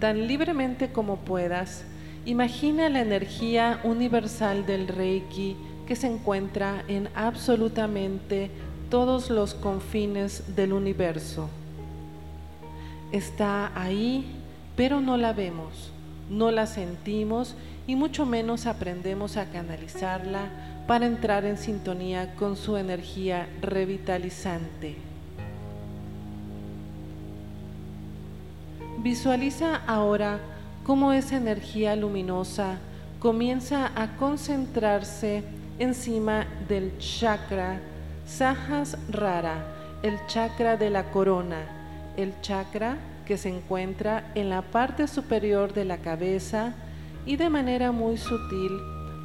tan 0.00 0.26
libremente 0.26 0.90
como 0.90 1.16
puedas, 1.16 1.84
imagina 2.24 2.88
la 2.88 3.00
energía 3.00 3.80
universal 3.84 4.66
del 4.66 4.88
Reiki 4.88 5.56
que 5.86 5.94
se 5.94 6.08
encuentra 6.08 6.84
en 6.88 7.08
absolutamente 7.14 8.50
todos 8.90 9.30
los 9.30 9.54
confines 9.54 10.56
del 10.56 10.72
universo 10.72 11.48
está 13.12 13.72
ahí, 13.80 14.24
pero 14.76 15.00
no 15.00 15.16
la 15.16 15.32
vemos, 15.32 15.92
no 16.28 16.50
la 16.50 16.66
sentimos 16.66 17.54
y 17.90 17.96
mucho 17.96 18.24
menos 18.24 18.66
aprendemos 18.66 19.36
a 19.36 19.46
canalizarla 19.46 20.42
para 20.86 21.06
entrar 21.06 21.44
en 21.44 21.58
sintonía 21.58 22.36
con 22.36 22.54
su 22.54 22.76
energía 22.76 23.48
revitalizante. 23.60 24.94
Visualiza 28.98 29.74
ahora 29.88 30.38
cómo 30.84 31.12
esa 31.12 31.36
energía 31.36 31.96
luminosa 31.96 32.78
comienza 33.18 33.90
a 33.96 34.16
concentrarse 34.16 35.42
encima 35.80 36.46
del 36.68 36.96
chakra 36.98 37.80
Sajas 38.24 38.96
Rara, 39.10 39.64
el 40.04 40.16
chakra 40.28 40.76
de 40.76 40.90
la 40.90 41.10
corona 41.10 41.80
el 42.16 42.40
chakra 42.40 42.98
que 43.26 43.36
se 43.36 43.48
encuentra 43.48 44.30
en 44.36 44.48
la 44.48 44.62
parte 44.62 45.08
superior 45.08 45.72
de 45.72 45.84
la 45.84 45.98
cabeza 45.98 46.74
y 47.26 47.36
de 47.36 47.50
manera 47.50 47.92
muy 47.92 48.16
sutil 48.16 48.72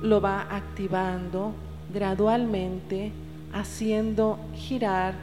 lo 0.02 0.22
va 0.22 0.48
activando 0.50 1.54
gradualmente, 1.94 3.12
haciendo 3.54 4.38
girar 4.54 5.16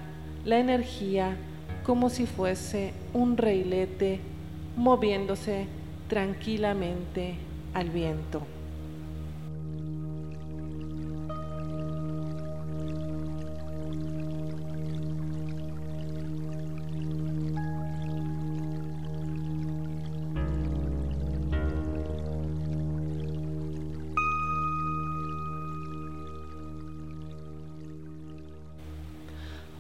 la 0.45 0.59
energía 0.59 1.37
como 1.85 2.11
si 2.11 2.27
fuese 2.27 2.93
un 3.13 3.37
reilete 3.37 4.21
moviéndose 4.77 5.67
tranquilamente 6.09 7.35
al 7.75 7.91
viento. 7.91 8.43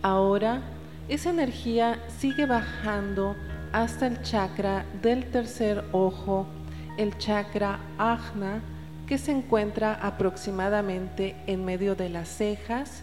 Ahora 0.02 0.62
esa 1.09 1.30
energía 1.30 2.00
sigue 2.18 2.47
bajando 2.47 3.37
hasta 3.73 4.06
el 4.06 4.21
chakra 4.23 4.85
del 5.00 5.30
tercer 5.30 5.85
ojo, 5.92 6.47
el 6.97 7.16
chakra 7.18 7.78
ajna, 7.99 8.61
que 9.06 9.18
se 9.18 9.32
encuentra 9.32 9.94
aproximadamente 9.94 11.37
en 11.47 11.64
medio 11.64 11.94
de 11.94 12.09
las 12.09 12.28
cejas 12.28 13.02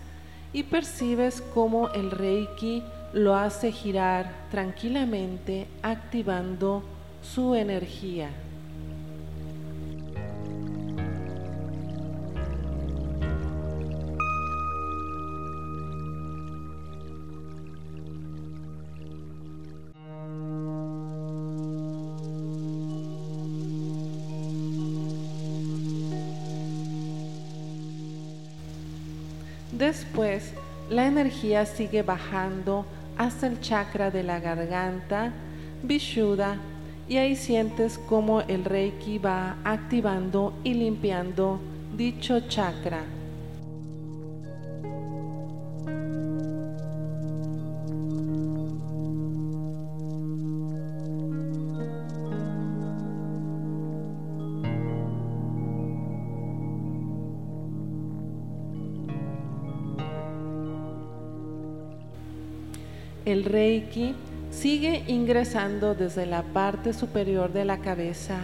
y 0.53 0.63
percibes 0.63 1.41
cómo 1.53 1.89
el 1.89 2.11
reiki 2.11 2.83
lo 3.13 3.35
hace 3.35 3.71
girar 3.71 4.31
tranquilamente 4.51 5.67
activando 5.83 6.83
su 7.21 7.55
energía. 7.55 8.29
Después, 29.89 30.53
la 30.91 31.07
energía 31.07 31.65
sigue 31.65 32.03
bajando 32.03 32.85
hasta 33.17 33.47
el 33.47 33.59
chakra 33.59 34.11
de 34.11 34.21
la 34.21 34.39
garganta, 34.39 35.33
Vishuddha, 35.81 36.57
y 37.07 37.17
ahí 37.17 37.35
sientes 37.35 37.97
cómo 37.97 38.41
el 38.41 38.65
Reiki 38.65 39.17
va 39.17 39.57
activando 39.63 40.53
y 40.63 40.75
limpiando 40.75 41.59
dicho 41.97 42.39
chakra. 42.41 43.01
El 63.29 63.45
Reiki 63.45 64.15
sigue 64.49 65.03
ingresando 65.05 65.93
desde 65.93 66.25
la 66.25 66.41
parte 66.41 66.93
superior 66.93 67.53
de 67.53 67.63
la 67.63 67.77
cabeza 67.77 68.39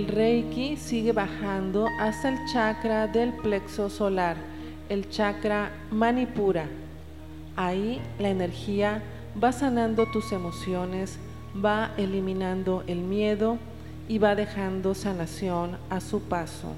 El 0.00 0.08
Reiki 0.08 0.78
sigue 0.78 1.12
bajando 1.12 1.86
hasta 1.98 2.30
el 2.30 2.38
chakra 2.50 3.06
del 3.06 3.34
plexo 3.34 3.90
solar, 3.90 4.38
el 4.88 5.10
chakra 5.10 5.72
Manipura. 5.90 6.64
Ahí 7.54 8.00
la 8.18 8.30
energía 8.30 9.02
va 9.44 9.52
sanando 9.52 10.06
tus 10.06 10.32
emociones, 10.32 11.18
va 11.62 11.90
eliminando 11.98 12.82
el 12.86 13.00
miedo 13.00 13.58
y 14.08 14.16
va 14.16 14.34
dejando 14.34 14.94
sanación 14.94 15.76
a 15.90 16.00
su 16.00 16.22
paso. 16.22 16.72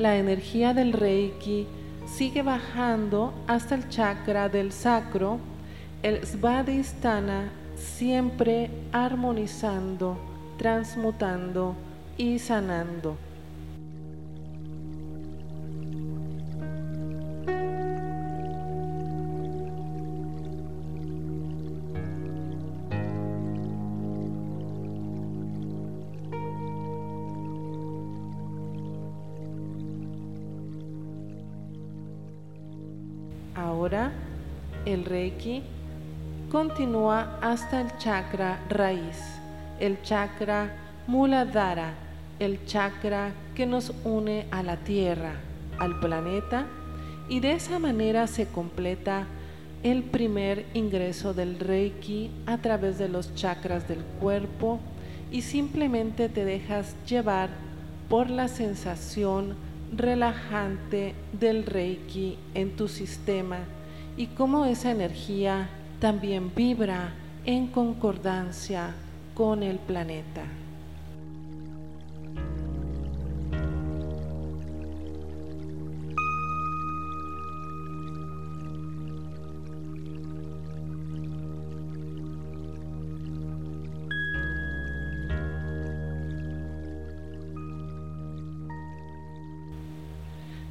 La 0.00 0.16
energía 0.16 0.72
del 0.72 0.94
Reiki 0.94 1.66
sigue 2.06 2.40
bajando 2.40 3.34
hasta 3.46 3.74
el 3.74 3.86
chakra 3.90 4.48
del 4.48 4.72
sacro, 4.72 5.38
el 6.02 6.26
Svadhisthana 6.26 7.50
siempre 7.76 8.70
armonizando, 8.92 10.16
transmutando 10.56 11.74
y 12.16 12.38
sanando. 12.38 13.18
El 34.86 35.04
Reiki 35.04 35.62
continúa 36.50 37.38
hasta 37.40 37.80
el 37.80 37.96
chakra 37.98 38.60
raíz, 38.68 39.38
el 39.78 40.00
chakra 40.02 40.70
Muladhara, 41.06 41.94
el 42.38 42.64
chakra 42.64 43.32
que 43.54 43.66
nos 43.66 43.92
une 44.04 44.46
a 44.50 44.62
la 44.62 44.76
Tierra, 44.76 45.34
al 45.78 46.00
planeta, 46.00 46.66
y 47.28 47.40
de 47.40 47.52
esa 47.52 47.78
manera 47.78 48.26
se 48.26 48.46
completa 48.46 49.26
el 49.82 50.02
primer 50.02 50.66
ingreso 50.74 51.34
del 51.34 51.58
Reiki 51.58 52.30
a 52.46 52.58
través 52.58 52.98
de 52.98 53.08
los 53.08 53.34
chakras 53.34 53.88
del 53.88 54.02
cuerpo 54.20 54.80
y 55.30 55.42
simplemente 55.42 56.28
te 56.28 56.44
dejas 56.44 56.96
llevar 57.06 57.50
por 58.08 58.28
la 58.28 58.48
sensación 58.48 59.54
relajante 59.96 61.14
del 61.38 61.64
Reiki 61.64 62.36
en 62.54 62.76
tu 62.76 62.88
sistema 62.88 63.58
y 64.16 64.26
cómo 64.26 64.64
esa 64.64 64.90
energía 64.90 65.68
también 66.00 66.52
vibra 66.54 67.12
en 67.44 67.68
concordancia 67.68 68.94
con 69.34 69.62
el 69.62 69.78
planeta. 69.78 70.42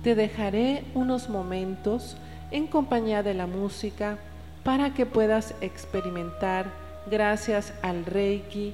Te 0.03 0.15
dejaré 0.15 0.85
unos 0.95 1.29
momentos 1.29 2.15
en 2.51 2.67
compañía 2.67 3.23
de 3.23 3.33
la 3.33 3.47
música 3.47 4.17
para 4.63 4.93
que 4.93 5.05
puedas 5.05 5.53
experimentar 5.61 6.71
gracias 7.09 7.73
al 7.81 8.05
Reiki 8.05 8.73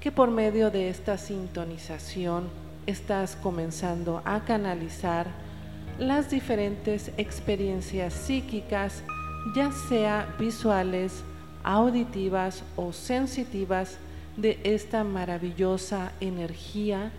que 0.00 0.12
por 0.12 0.30
medio 0.30 0.70
de 0.70 0.88
esta 0.88 1.18
sintonización 1.18 2.48
estás 2.86 3.36
comenzando 3.36 4.22
a 4.24 4.44
canalizar 4.44 5.26
las 5.98 6.30
diferentes 6.30 7.10
experiencias 7.16 8.12
psíquicas, 8.12 9.02
ya 9.54 9.72
sea 9.72 10.34
visuales, 10.38 11.24
auditivas 11.64 12.62
o 12.76 12.92
sensitivas 12.92 13.98
de 14.36 14.60
esta 14.62 15.02
maravillosa 15.02 16.12
energía 16.20 17.10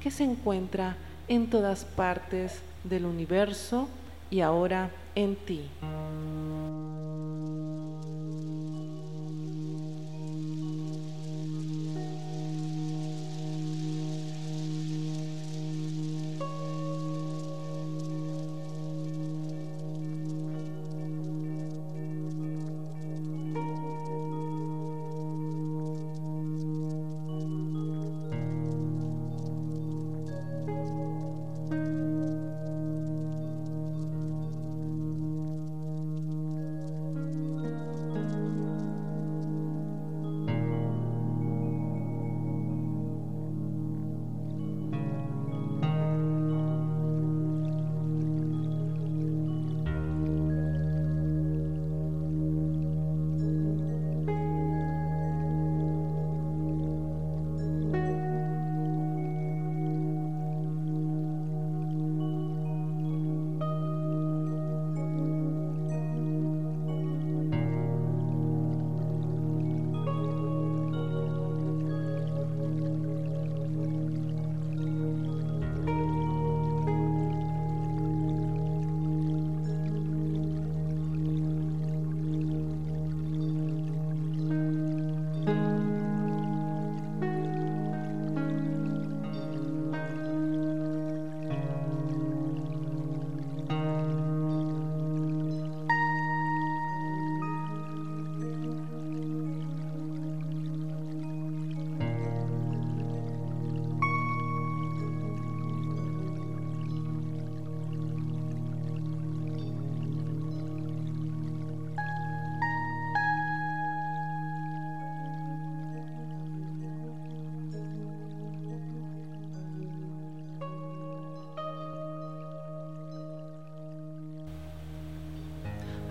que 0.00 0.10
se 0.10 0.24
encuentra 0.24 0.96
en 1.28 1.48
todas 1.48 1.84
partes 1.84 2.60
del 2.84 3.06
universo 3.06 3.88
y 4.30 4.42
ahora 4.42 4.90
en 5.16 5.34
ti. 5.46 5.60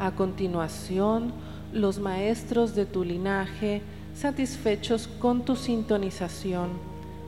A 0.06 0.12
continuación, 0.12 1.34
los 1.74 1.98
maestros 1.98 2.76
de 2.76 2.86
tu 2.86 3.04
linaje, 3.04 3.82
satisfechos 4.14 5.08
con 5.08 5.46
tu 5.46 5.56
sintonización, 5.56 6.70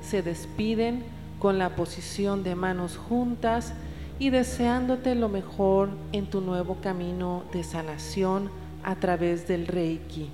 se 0.04 0.22
despiden 0.22 1.04
con 1.40 1.58
la 1.58 1.76
posición 1.76 2.44
de 2.44 2.54
manos 2.54 2.96
juntas 2.96 3.74
y 4.20 4.30
deseándote 4.30 5.16
lo 5.16 5.28
mejor 5.28 5.90
en 6.12 6.28
tu 6.28 6.40
nuevo 6.40 6.76
camino 6.80 7.46
de 7.52 7.64
sanación 7.64 8.52
a 8.84 8.94
través 8.94 9.48
del 9.48 9.66
Reiki. 9.66 10.30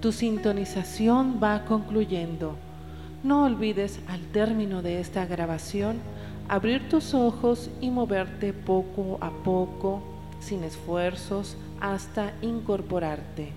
Tu 0.00 0.10
sintonización 0.10 1.38
va 1.38 1.66
concluyendo. 1.66 2.56
No 3.22 3.44
olvides 3.44 4.00
al 4.08 4.22
término 4.28 4.80
de 4.80 5.00
esta 5.00 5.26
grabación 5.26 6.00
abrir 6.52 6.86
tus 6.90 7.14
ojos 7.14 7.70
y 7.80 7.88
moverte 7.88 8.52
poco 8.52 9.16
a 9.22 9.30
poco, 9.30 10.02
sin 10.38 10.64
esfuerzos, 10.64 11.56
hasta 11.80 12.34
incorporarte. 12.42 13.48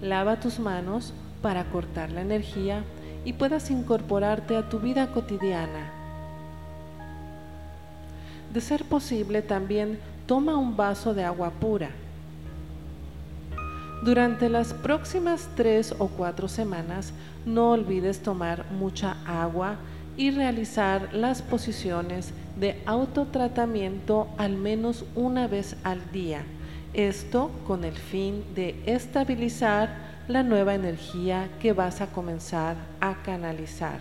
Lava 0.00 0.38
tus 0.38 0.60
manos 0.60 1.12
para 1.42 1.64
cortar 1.64 2.12
la 2.12 2.20
energía 2.20 2.84
y 3.24 3.32
puedas 3.32 3.72
incorporarte 3.72 4.56
a 4.56 4.68
tu 4.68 4.78
vida 4.78 5.08
cotidiana. 5.08 5.90
De 8.54 8.60
ser 8.60 8.84
posible, 8.84 9.42
también 9.42 9.98
toma 10.26 10.54
un 10.54 10.76
vaso 10.76 11.12
de 11.12 11.24
agua 11.24 11.50
pura 11.50 11.90
durante 14.02 14.48
las 14.48 14.74
próximas 14.74 15.48
tres 15.54 15.94
o 15.96 16.08
cuatro 16.08 16.48
semanas 16.48 17.12
no 17.46 17.70
olvides 17.70 18.20
tomar 18.20 18.66
mucha 18.72 19.16
agua 19.24 19.76
y 20.16 20.30
realizar 20.30 21.12
las 21.12 21.42
posiciones 21.42 22.32
de 22.58 22.80
autotratamiento 22.86 24.28
al 24.36 24.56
menos 24.56 25.04
una 25.14 25.48
vez 25.48 25.76
al 25.84 26.10
día. 26.12 26.42
Esto 26.94 27.50
con 27.66 27.84
el 27.84 27.96
fin 27.96 28.44
de 28.54 28.74
estabilizar 28.86 30.12
la 30.28 30.42
nueva 30.42 30.74
energía 30.74 31.48
que 31.60 31.72
vas 31.72 32.00
a 32.00 32.08
comenzar 32.08 32.76
a 33.00 33.22
canalizar. 33.22 34.00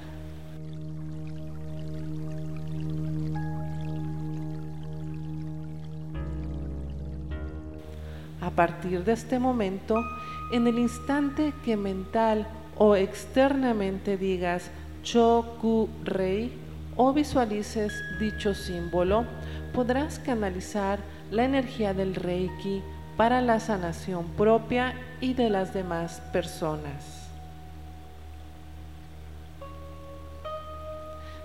A 8.42 8.50
partir 8.50 9.04
de 9.04 9.14
este 9.14 9.40
momento, 9.40 10.04
en 10.52 10.68
el 10.68 10.80
instante 10.80 11.54
que 11.64 11.78
mental 11.78 12.48
o 12.76 12.96
externamente 12.96 14.18
digas 14.18 14.72
Choku 15.04 15.90
Rei 16.04 16.52
o 16.96 17.14
visualices 17.14 17.94
dicho 18.20 18.54
símbolo, 18.54 19.26
podrás 19.74 20.20
canalizar 20.20 21.00
la 21.32 21.46
energía 21.46 21.94
del 21.94 22.16
Reiki 22.16 22.82
para 23.18 23.42
la 23.42 23.60
sanación 23.60 24.26
propia 24.38 24.94
y 25.20 25.34
de 25.34 25.50
las 25.50 25.74
demás 25.74 26.22
personas. 26.32 27.30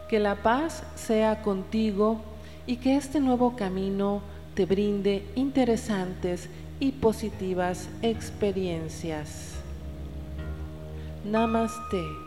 Que 0.09 0.19
la 0.19 0.37
paz 0.37 0.85
sea 0.95 1.43
contigo 1.43 2.21
y 2.67 2.77
que 2.77 2.97
este 2.97 3.21
nuevo 3.21 3.57
camino 3.57 4.23
te 4.55 4.67
brinde 4.67 5.25
interesantes 5.35 6.49
y 6.81 6.93
positivas 6.93 7.89
experiencias. 8.03 9.55
Namaste. 11.25 12.26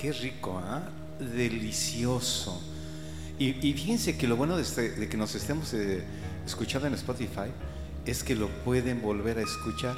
Qué 0.00 0.12
rico, 0.12 0.60
¿ah? 0.64 0.82
Delicioso. 1.18 2.60
Y, 3.38 3.52
fíjense 3.72 4.18
que 4.18 4.28
lo 4.28 4.36
bueno 4.36 4.56
de, 4.56 4.62
este, 4.62 5.08
que 5.08 5.16
nos 5.16 5.34
estemos 5.34 5.72
eh, 5.72 6.02
escuchando 6.44 6.86
en 6.86 6.94
Spotify 6.94 7.50
es 8.04 8.22
que 8.22 8.34
lo 8.34 8.48
pueden 8.64 9.00
volver 9.00 9.38
a 9.38 9.42
escuchar. 9.42 9.96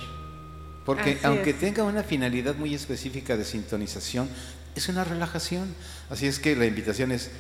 Porque 0.85 1.19
aunque 1.23 1.53
tenga 1.53 1.85
una 1.85 2.03
finalidad 2.03 2.55
muy 2.55 2.75
específica 2.75 3.37
de 3.37 3.45
sintonización, 3.45 4.29
es 4.77 4.89
una 4.89 5.05
relajación. 5.05 5.75
Así 6.11 6.27
es 6.27 6.39
que 6.39 6.55
la 6.55 6.67
invitación 6.67 7.11
es 7.13 7.31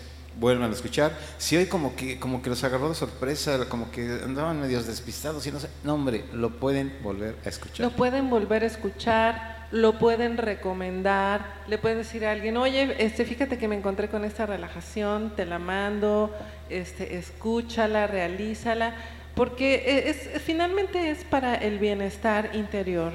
vuelvan 0.40 0.70
a 0.70 0.75
escuchar. 0.75 1.16
Si 1.38 1.57
hoy 1.57 1.66
como 1.66 1.94
que, 1.94 2.18
como 2.18 2.42
que 2.42 2.51
los 2.51 2.62
agarró 2.64 2.88
de 2.88 2.94
sorpresa, 2.94 3.68
como 3.68 3.90
que 3.90 4.20
andaban 4.25 4.61
medios 4.61 4.87
despistados 4.87 5.46
y 5.46 5.53
no 5.53 5.61
sé, 5.61 5.68
no 5.85 5.94
hombre, 5.94 6.25
lo 6.33 6.51
pueden 6.51 6.92
volver 7.03 7.37
a 7.44 7.48
escuchar. 7.48 7.87
Lo 7.87 7.96
pueden 7.96 8.31
volver 8.31 8.64
a 8.64 8.66
escuchar, 8.66 9.62
lo 9.72 9.98
pueden 9.98 10.37
recomendar, 10.37 11.46
le 11.66 11.78
pueden 11.78 11.98
decir 11.98 12.26
a 12.26 12.32
alguien, 12.32 12.56
oye, 12.58 12.94
este, 12.98 13.24
fíjate 13.24 13.56
que 13.58 13.68
me 13.68 13.74
encontré 13.74 14.08
con 14.08 14.24
esta 14.24 14.44
relajación, 14.44 15.32
te 15.35 15.46
la 15.46 15.58
mando, 15.58 16.30
este, 16.68 17.16
escúchala, 17.16 18.06
realízala, 18.06 18.94
porque 19.35 20.04
es, 20.11 20.42
finalmente 20.42 21.11
es 21.11 21.24
para 21.24 21.54
el 21.54 21.78
bienestar 21.78 22.50
interior. 22.52 23.12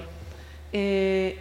Eh, 0.74 1.38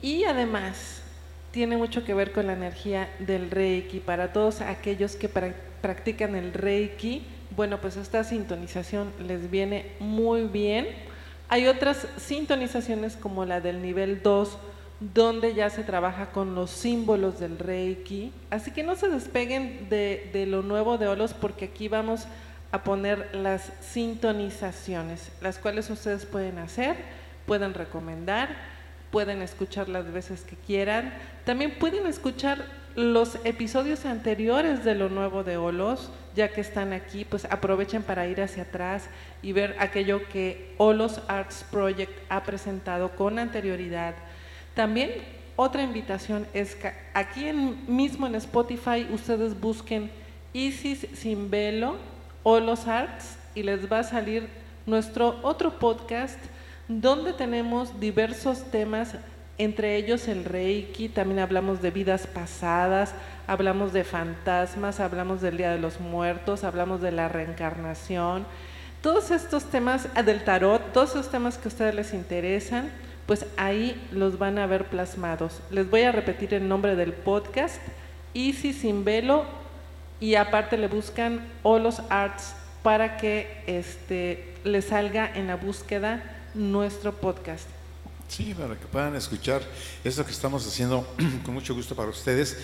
y 0.00 0.24
además, 0.24 1.02
tiene 1.50 1.76
mucho 1.76 2.04
que 2.04 2.14
ver 2.14 2.30
con 2.30 2.46
la 2.46 2.52
energía 2.52 3.08
del 3.18 3.50
Reiki. 3.50 3.98
Para 3.98 4.32
todos 4.32 4.60
aquellos 4.60 5.16
que 5.16 5.28
practican 5.28 6.36
el 6.36 6.52
Reiki, 6.52 7.24
bueno, 7.56 7.80
pues 7.80 7.96
esta 7.96 8.22
sintonización 8.22 9.12
les 9.26 9.50
viene 9.50 9.86
muy 9.98 10.42
bien. 10.42 10.86
Hay 11.48 11.66
otras 11.66 12.06
sintonizaciones 12.16 13.16
como 13.16 13.44
la 13.44 13.60
del 13.60 13.82
nivel 13.82 14.22
2, 14.22 14.58
donde 15.14 15.54
ya 15.54 15.70
se 15.70 15.84
trabaja 15.84 16.30
con 16.30 16.54
los 16.54 16.70
símbolos 16.70 17.38
del 17.38 17.58
Reiki. 17.58 18.32
Así 18.50 18.70
que 18.70 18.82
no 18.82 18.96
se 18.96 19.08
despeguen 19.08 19.88
de, 19.88 20.30
de 20.32 20.46
lo 20.46 20.62
nuevo 20.62 20.98
de 20.98 21.08
Olos 21.08 21.34
porque 21.34 21.66
aquí 21.66 21.88
vamos 21.88 22.26
a 22.72 22.82
poner 22.82 23.34
las 23.34 23.72
sintonizaciones, 23.80 25.30
las 25.40 25.58
cuales 25.58 25.88
ustedes 25.90 26.26
pueden 26.26 26.58
hacer, 26.58 26.96
pueden 27.46 27.74
recomendar 27.74 28.76
pueden 29.10 29.42
escuchar 29.42 29.88
las 29.88 30.12
veces 30.12 30.42
que 30.42 30.56
quieran. 30.56 31.12
También 31.44 31.78
pueden 31.78 32.06
escuchar 32.06 32.64
los 32.96 33.38
episodios 33.44 34.06
anteriores 34.06 34.82
de 34.82 34.94
lo 34.94 35.10
nuevo 35.10 35.44
de 35.44 35.58
Olos, 35.58 36.10
ya 36.34 36.48
que 36.48 36.62
están 36.62 36.94
aquí, 36.94 37.26
pues 37.26 37.44
aprovechen 37.44 38.02
para 38.02 38.26
ir 38.26 38.40
hacia 38.40 38.62
atrás 38.62 39.08
y 39.42 39.52
ver 39.52 39.76
aquello 39.78 40.26
que 40.28 40.74
Olos 40.78 41.20
Arts 41.28 41.64
Project 41.70 42.12
ha 42.30 42.42
presentado 42.42 43.10
con 43.10 43.38
anterioridad. 43.38 44.14
También 44.74 45.10
otra 45.56 45.82
invitación 45.82 46.46
es 46.54 46.74
que 46.74 46.92
aquí 47.12 47.52
mismo 47.52 48.26
en 48.26 48.34
Spotify 48.36 49.06
ustedes 49.12 49.60
busquen 49.60 50.10
Isis 50.54 51.06
Sin 51.14 51.50
Velo, 51.50 51.96
Olos 52.42 52.86
Arts 52.86 53.36
y 53.54 53.62
les 53.62 53.90
va 53.92 53.98
a 53.98 54.04
salir 54.04 54.48
nuestro 54.86 55.38
otro 55.42 55.78
podcast 55.78 56.38
donde 56.88 57.34
tenemos 57.34 58.00
diversos 58.00 58.70
temas, 58.70 59.16
entre 59.58 59.96
ellos 59.96 60.28
el 60.28 60.44
Reiki, 60.44 61.08
también 61.08 61.40
hablamos 61.40 61.80
de 61.80 61.90
vidas 61.90 62.26
pasadas, 62.26 63.14
hablamos 63.46 63.92
de 63.92 64.04
fantasmas, 64.04 65.00
hablamos 65.00 65.40
del 65.40 65.56
Día 65.56 65.70
de 65.70 65.78
los 65.78 66.00
Muertos, 66.00 66.64
hablamos 66.64 67.00
de 67.00 67.12
la 67.12 67.28
reencarnación, 67.28 68.46
todos 69.00 69.30
estos 69.30 69.64
temas 69.64 70.08
ah, 70.14 70.22
del 70.22 70.44
tarot, 70.44 70.92
todos 70.92 71.10
esos 71.10 71.30
temas 71.30 71.58
que 71.58 71.68
a 71.68 71.70
ustedes 71.70 71.94
les 71.94 72.12
interesan, 72.12 72.90
pues 73.26 73.46
ahí 73.56 74.00
los 74.12 74.38
van 74.38 74.58
a 74.58 74.66
ver 74.66 74.86
plasmados. 74.86 75.60
Les 75.70 75.88
voy 75.88 76.02
a 76.02 76.12
repetir 76.12 76.54
el 76.54 76.68
nombre 76.68 76.96
del 76.96 77.12
podcast, 77.12 77.80
Easy 78.34 78.72
Sin 78.72 79.04
Velo, 79.04 79.44
y 80.20 80.34
aparte 80.34 80.76
le 80.76 80.88
buscan 80.88 81.40
Olos 81.62 82.02
Arts 82.08 82.54
para 82.82 83.16
que 83.16 83.62
este, 83.66 84.54
les 84.64 84.86
salga 84.86 85.30
en 85.34 85.46
la 85.46 85.56
búsqueda 85.56 86.22
nuestro 86.54 87.12
podcast. 87.12 87.75
Sí, 88.28 88.54
para 88.54 88.78
que 88.78 88.86
puedan 88.86 89.14
escuchar 89.14 89.62
esto 90.04 90.24
que 90.24 90.32
estamos 90.32 90.66
haciendo 90.66 91.06
con 91.44 91.54
mucho 91.54 91.74
gusto 91.74 91.94
para 91.94 92.08
ustedes 92.08 92.56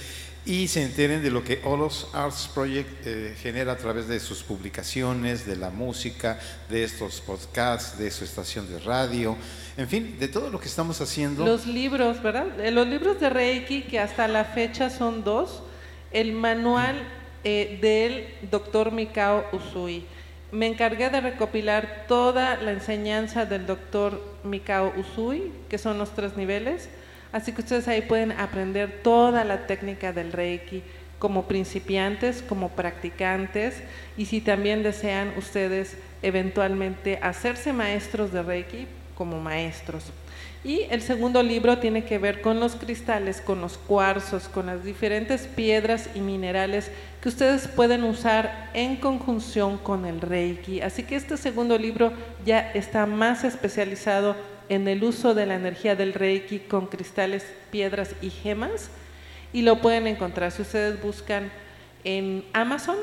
y 0.44 0.66
se 0.66 0.82
enteren 0.82 1.22
de 1.22 1.30
lo 1.30 1.44
que 1.44 1.60
Olos 1.64 2.08
Arts 2.12 2.50
Project 2.52 3.06
eh, 3.06 3.36
genera 3.40 3.72
a 3.72 3.76
través 3.76 4.08
de 4.08 4.18
sus 4.18 4.42
publicaciones, 4.42 5.46
de 5.46 5.54
la 5.54 5.70
música, 5.70 6.40
de 6.68 6.82
estos 6.82 7.20
podcasts, 7.20 7.96
de 7.96 8.10
su 8.10 8.24
estación 8.24 8.68
de 8.68 8.80
radio, 8.80 9.36
en 9.76 9.88
fin, 9.88 10.16
de 10.18 10.26
todo 10.26 10.50
lo 10.50 10.58
que 10.58 10.66
estamos 10.66 11.00
haciendo. 11.00 11.44
Los 11.46 11.66
libros, 11.66 12.20
¿verdad? 12.22 12.58
Eh, 12.58 12.72
los 12.72 12.88
libros 12.88 13.20
de 13.20 13.30
Reiki, 13.30 13.82
que 13.82 14.00
hasta 14.00 14.26
la 14.26 14.44
fecha 14.44 14.90
son 14.90 15.22
dos, 15.22 15.62
el 16.10 16.32
manual 16.32 16.96
eh, 17.44 17.78
del 17.80 18.50
doctor 18.50 18.90
Mikao 18.90 19.44
Usui 19.52 20.04
me 20.52 20.66
encargué 20.66 21.08
de 21.08 21.22
recopilar 21.22 22.04
toda 22.06 22.56
la 22.56 22.72
enseñanza 22.72 23.46
del 23.46 23.66
doctor 23.66 24.22
Mikao 24.44 24.92
Usui, 24.98 25.50
que 25.70 25.78
son 25.78 25.98
los 25.98 26.10
tres 26.10 26.36
niveles, 26.36 26.90
así 27.32 27.52
que 27.52 27.62
ustedes 27.62 27.88
ahí 27.88 28.02
pueden 28.02 28.32
aprender 28.32 29.00
toda 29.02 29.44
la 29.44 29.66
técnica 29.66 30.12
del 30.12 30.30
Reiki 30.30 30.82
como 31.18 31.48
principiantes, 31.48 32.42
como 32.42 32.68
practicantes, 32.68 33.82
y 34.18 34.26
si 34.26 34.42
también 34.42 34.82
desean 34.82 35.32
ustedes 35.38 35.96
eventualmente 36.20 37.18
hacerse 37.22 37.72
maestros 37.72 38.30
de 38.30 38.42
Reiki, 38.42 38.86
como 39.14 39.40
maestros. 39.40 40.12
Y 40.64 40.82
el 40.90 41.02
segundo 41.02 41.42
libro 41.42 41.78
tiene 41.78 42.04
que 42.04 42.18
ver 42.18 42.40
con 42.40 42.60
los 42.60 42.76
cristales, 42.76 43.40
con 43.40 43.60
los 43.60 43.78
cuarzos, 43.78 44.48
con 44.48 44.66
las 44.66 44.84
diferentes 44.84 45.48
piedras 45.48 46.08
y 46.14 46.20
minerales 46.20 46.88
que 47.20 47.28
ustedes 47.28 47.66
pueden 47.66 48.04
usar 48.04 48.70
en 48.72 48.96
conjunción 48.96 49.76
con 49.76 50.04
el 50.04 50.20
Reiki. 50.20 50.80
Así 50.80 51.02
que 51.02 51.16
este 51.16 51.36
segundo 51.36 51.78
libro 51.78 52.12
ya 52.46 52.60
está 52.74 53.06
más 53.06 53.42
especializado 53.42 54.36
en 54.68 54.86
el 54.86 55.02
uso 55.02 55.34
de 55.34 55.46
la 55.46 55.56
energía 55.56 55.96
del 55.96 56.14
Reiki 56.14 56.60
con 56.60 56.86
cristales, 56.86 57.44
piedras 57.72 58.14
y 58.22 58.30
gemas. 58.30 58.90
Y 59.52 59.62
lo 59.62 59.80
pueden 59.80 60.06
encontrar 60.06 60.52
si 60.52 60.62
ustedes 60.62 61.02
buscan 61.02 61.50
en 62.04 62.44
Amazon 62.52 62.96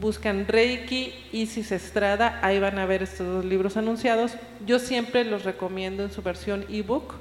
buscan 0.00 0.46
Reiki, 0.46 1.14
Isis 1.32 1.72
Estrada, 1.72 2.38
ahí 2.42 2.60
van 2.60 2.78
a 2.78 2.86
ver 2.86 3.02
estos 3.02 3.26
dos 3.26 3.44
libros 3.44 3.76
anunciados. 3.76 4.34
Yo 4.66 4.78
siempre 4.78 5.24
los 5.24 5.44
recomiendo 5.44 6.02
en 6.02 6.12
su 6.12 6.22
versión 6.22 6.64
ebook 6.68 7.14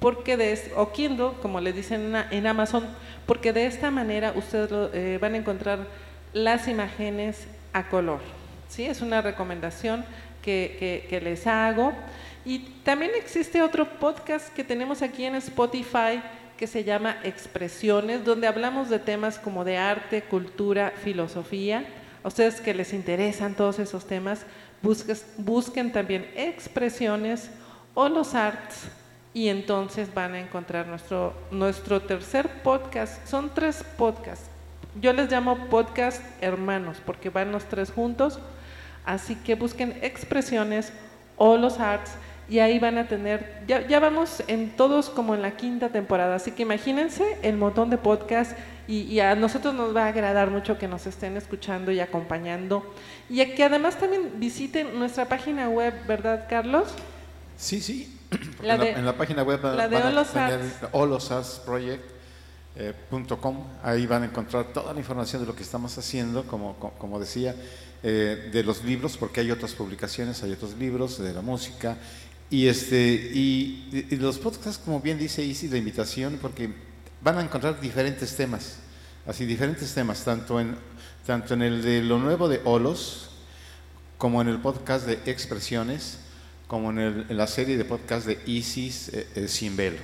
porque 0.00 0.36
de 0.36 0.58
o 0.76 0.90
Kindle, 0.92 1.32
como 1.40 1.60
le 1.60 1.72
dicen 1.72 2.14
en 2.30 2.46
Amazon, 2.46 2.88
porque 3.26 3.52
de 3.52 3.66
esta 3.66 3.90
manera 3.90 4.32
ustedes 4.34 4.70
eh, 4.94 5.18
van 5.20 5.34
a 5.34 5.36
encontrar 5.36 5.86
las 6.32 6.66
imágenes 6.66 7.46
a 7.72 7.88
color. 7.88 8.20
¿sí? 8.68 8.84
Es 8.84 9.00
una 9.00 9.20
recomendación 9.20 10.04
que, 10.42 11.06
que 11.08 11.20
les 11.20 11.46
hago. 11.46 11.92
Y 12.44 12.58
también 12.82 13.12
existe 13.14 13.62
otro 13.62 13.88
podcast 14.00 14.52
que 14.52 14.64
tenemos 14.64 15.02
aquí 15.02 15.24
en 15.24 15.36
Spotify 15.36 16.20
que 16.56 16.66
se 16.66 16.82
llama 16.82 17.18
Expresiones, 17.22 18.24
donde 18.24 18.48
hablamos 18.48 18.88
de 18.88 18.98
temas 18.98 19.38
como 19.38 19.64
de 19.64 19.78
arte, 19.78 20.22
cultura, 20.22 20.92
filosofía 21.04 21.86
ustedes 22.24 22.60
que 22.60 22.74
les 22.74 22.92
interesan 22.92 23.54
todos 23.54 23.78
esos 23.78 24.06
temas, 24.06 24.44
busquen 25.38 25.92
también 25.92 26.30
expresiones 26.34 27.50
o 27.94 28.08
los 28.08 28.34
arts 28.34 28.86
y 29.34 29.48
entonces 29.48 30.12
van 30.12 30.34
a 30.34 30.40
encontrar 30.40 30.86
nuestro, 30.86 31.34
nuestro 31.50 32.02
tercer 32.02 32.62
podcast. 32.62 33.26
Son 33.26 33.50
tres 33.54 33.84
podcasts. 33.96 34.46
Yo 35.00 35.12
les 35.12 35.30
llamo 35.30 35.56
podcast 35.70 36.22
hermanos 36.42 36.98
porque 37.04 37.30
van 37.30 37.52
los 37.52 37.64
tres 37.64 37.90
juntos. 37.90 38.38
Así 39.04 39.34
que 39.36 39.54
busquen 39.54 39.98
expresiones 40.02 40.92
o 41.36 41.56
los 41.56 41.80
arts 41.80 42.12
y 42.52 42.60
ahí 42.60 42.78
van 42.78 42.98
a 42.98 43.08
tener, 43.08 43.62
ya, 43.66 43.86
ya 43.86 43.98
vamos 43.98 44.42
en 44.46 44.76
todos 44.76 45.08
como 45.08 45.34
en 45.34 45.40
la 45.40 45.56
quinta 45.56 45.88
temporada, 45.88 46.34
así 46.34 46.50
que 46.50 46.64
imagínense 46.64 47.38
el 47.40 47.56
montón 47.56 47.88
de 47.88 47.96
podcasts 47.96 48.54
y, 48.86 49.18
a 49.20 49.34
nosotros 49.34 49.72
nos 49.72 49.96
va 49.96 50.04
a 50.04 50.08
agradar 50.08 50.50
mucho 50.50 50.76
que 50.76 50.86
nos 50.86 51.06
estén 51.06 51.38
escuchando 51.38 51.90
y 51.92 52.00
acompañando. 52.00 52.84
Y 53.30 53.42
que 53.54 53.64
además 53.64 53.98
también 53.98 54.32
visiten 54.36 54.98
nuestra 54.98 55.28
página 55.28 55.70
web, 55.70 55.94
¿verdad, 56.06 56.46
Carlos? 56.46 56.88
Sí, 57.56 57.80
sí. 57.80 58.18
en, 58.62 59.06
la, 59.06 59.16
página 59.16 59.44
web 59.44 59.60
la 59.62 59.88
de 59.88 59.96
holosartsproject.com. 60.92 62.00
Eh, 62.76 62.94
ahí 63.82 64.06
van 64.06 64.24
a 64.24 64.26
encontrar 64.26 64.74
toda 64.74 64.92
la 64.92 64.98
información 64.98 65.40
de 65.40 65.48
lo 65.48 65.56
que 65.56 65.62
estamos 65.62 65.96
haciendo, 65.96 66.46
como, 66.46 66.76
como 66.76 67.18
decía, 67.18 67.56
eh, 68.02 68.50
de 68.52 68.62
los 68.62 68.84
libros, 68.84 69.16
porque 69.16 69.40
hay 69.40 69.50
otras 69.52 69.72
publicaciones, 69.72 70.42
hay 70.42 70.52
otros 70.52 70.76
libros, 70.76 71.18
de 71.18 71.32
la 71.32 71.40
música. 71.40 71.96
Y, 72.52 72.68
este, 72.68 72.98
y, 73.32 74.08
los 74.20 74.36
podcasts, 74.36 74.78
como 74.84 75.00
bien 75.00 75.16
dice 75.16 75.42
Isi, 75.42 75.68
la 75.68 75.78
invitación, 75.78 76.38
porque 76.38 76.68
van 77.22 77.38
a 77.38 77.40
encontrar 77.40 77.80
diferentes 77.80 78.36
temas, 78.36 78.76
así 79.26 79.46
diferentes 79.46 79.94
temas, 79.94 80.22
tanto 80.22 80.60
en, 80.60 80.76
tanto 81.24 81.54
en 81.54 81.62
el 81.62 81.80
de 81.80 82.02
lo 82.02 82.18
nuevo 82.18 82.50
de 82.50 82.60
Olos, 82.64 83.30
como 84.18 84.42
en 84.42 84.48
el 84.48 84.58
podcast 84.58 85.06
de 85.06 85.14
Expresiones, 85.24 86.18
como 86.66 86.90
en, 86.90 87.24
la 87.34 87.46
serie 87.46 87.78
de 87.78 87.86
podcast 87.86 88.26
de 88.26 88.38
Isis 88.44 89.08
eh, 89.08 89.26
eh, 89.34 89.48
Sin 89.48 89.74
Velo. 89.74 90.02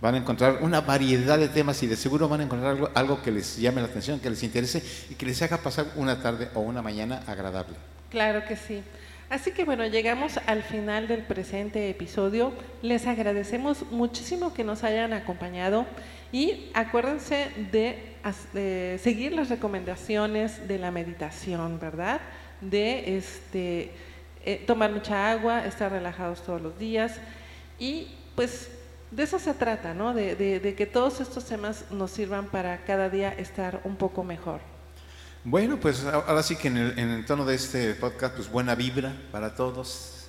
Van 0.00 0.16
a 0.16 0.18
encontrar 0.18 0.58
una 0.62 0.80
variedad 0.80 1.38
de 1.38 1.46
temas 1.46 1.80
y 1.84 1.86
de 1.86 1.94
seguro 1.94 2.28
van 2.28 2.40
a 2.40 2.42
encontrar 2.42 2.72
algo, 2.72 2.90
algo 2.94 3.22
que 3.22 3.30
les 3.30 3.58
llame 3.58 3.80
la 3.80 3.86
atención, 3.86 4.18
que 4.18 4.28
les 4.28 4.42
interese 4.42 4.82
y 5.08 5.14
que 5.14 5.24
les 5.24 5.40
haga 5.40 5.58
pasar 5.58 5.86
una 5.94 6.20
tarde 6.20 6.48
o 6.54 6.60
una 6.62 6.82
mañana 6.82 7.22
agradable. 7.28 7.76
Claro 8.10 8.44
que 8.44 8.56
sí. 8.56 8.82
Así 9.28 9.50
que 9.50 9.64
bueno, 9.64 9.84
llegamos 9.86 10.38
al 10.46 10.62
final 10.62 11.08
del 11.08 11.22
presente 11.22 11.90
episodio. 11.90 12.52
Les 12.80 13.08
agradecemos 13.08 13.90
muchísimo 13.90 14.54
que 14.54 14.62
nos 14.62 14.84
hayan 14.84 15.12
acompañado 15.12 15.84
y 16.30 16.70
acuérdense 16.74 17.48
de, 17.72 18.98
seguir 18.98 19.32
las 19.32 19.48
recomendaciones 19.48 20.68
de 20.68 20.78
la 20.78 20.92
meditación, 20.92 21.80
¿verdad? 21.80 22.20
De 22.60 23.16
este, 23.16 23.90
eh, 24.44 24.62
tomar 24.64 24.92
mucha 24.92 25.32
agua, 25.32 25.66
estar 25.66 25.90
relajados 25.90 26.44
todos 26.44 26.62
los 26.62 26.78
días 26.78 27.18
y 27.80 28.06
pues 28.36 28.70
de 29.10 29.24
eso 29.24 29.40
se 29.40 29.54
trata, 29.54 29.92
¿no? 29.92 30.14
de 30.14 30.74
que 30.76 30.86
todos 30.86 31.20
estos 31.20 31.44
temas 31.46 31.90
nos 31.90 32.12
sirvan 32.12 32.46
para 32.46 32.78
cada 32.84 33.08
día 33.08 33.30
estar 33.30 33.80
un 33.84 33.96
poco 33.96 34.22
mejor. 34.22 34.75
Bueno, 35.48 35.78
pues 35.78 36.04
ahora 36.04 36.42
sí 36.42 36.56
que 36.56 36.66
en 36.66 36.76
el, 36.76 37.24
tono 37.24 37.44
de 37.44 37.54
este 37.54 37.94
podcast, 37.94 38.34
pues 38.34 38.50
buena 38.50 38.74
vibra 38.74 39.14
para 39.30 39.54
todos. 39.54 40.26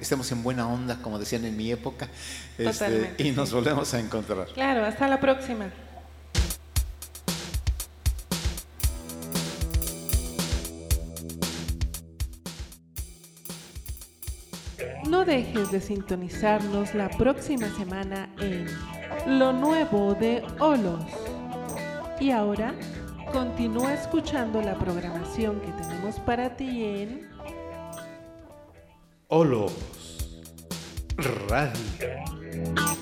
estemos 0.00 0.30
en 0.30 0.44
buena 0.44 0.68
onda, 0.68 1.02
como 1.02 1.18
decían 1.18 1.44
en 1.44 1.56
mi 1.56 1.72
época, 1.72 2.08
este, 2.56 3.16
y 3.18 3.32
nos 3.32 3.52
volvemos 3.52 3.92
a 3.92 3.98
encontrar. 3.98 4.46
Claro, 4.54 4.86
hasta 4.86 5.08
la 5.08 5.18
próxima. 5.18 5.68
No 15.08 15.24
dejes 15.24 15.72
de 15.72 15.80
sintonizarnos 15.80 16.94
la 16.94 17.08
próxima 17.08 17.66
semana 17.76 18.32
en 18.38 18.68
Lo 19.26 19.52
Nuevo 19.52 20.14
de 20.14 20.44
Olos. 20.60 21.02
Y 22.20 22.30
ahora 22.30 22.74
Continúa 23.34 23.94
escuchando 23.94 24.62
la 24.62 24.78
programación 24.78 25.60
que 25.60 25.72
tenemos 25.72 26.20
para 26.20 26.56
ti 26.56 26.84
en 26.84 27.28
Olos 29.26 29.72
Radio. 31.48 32.93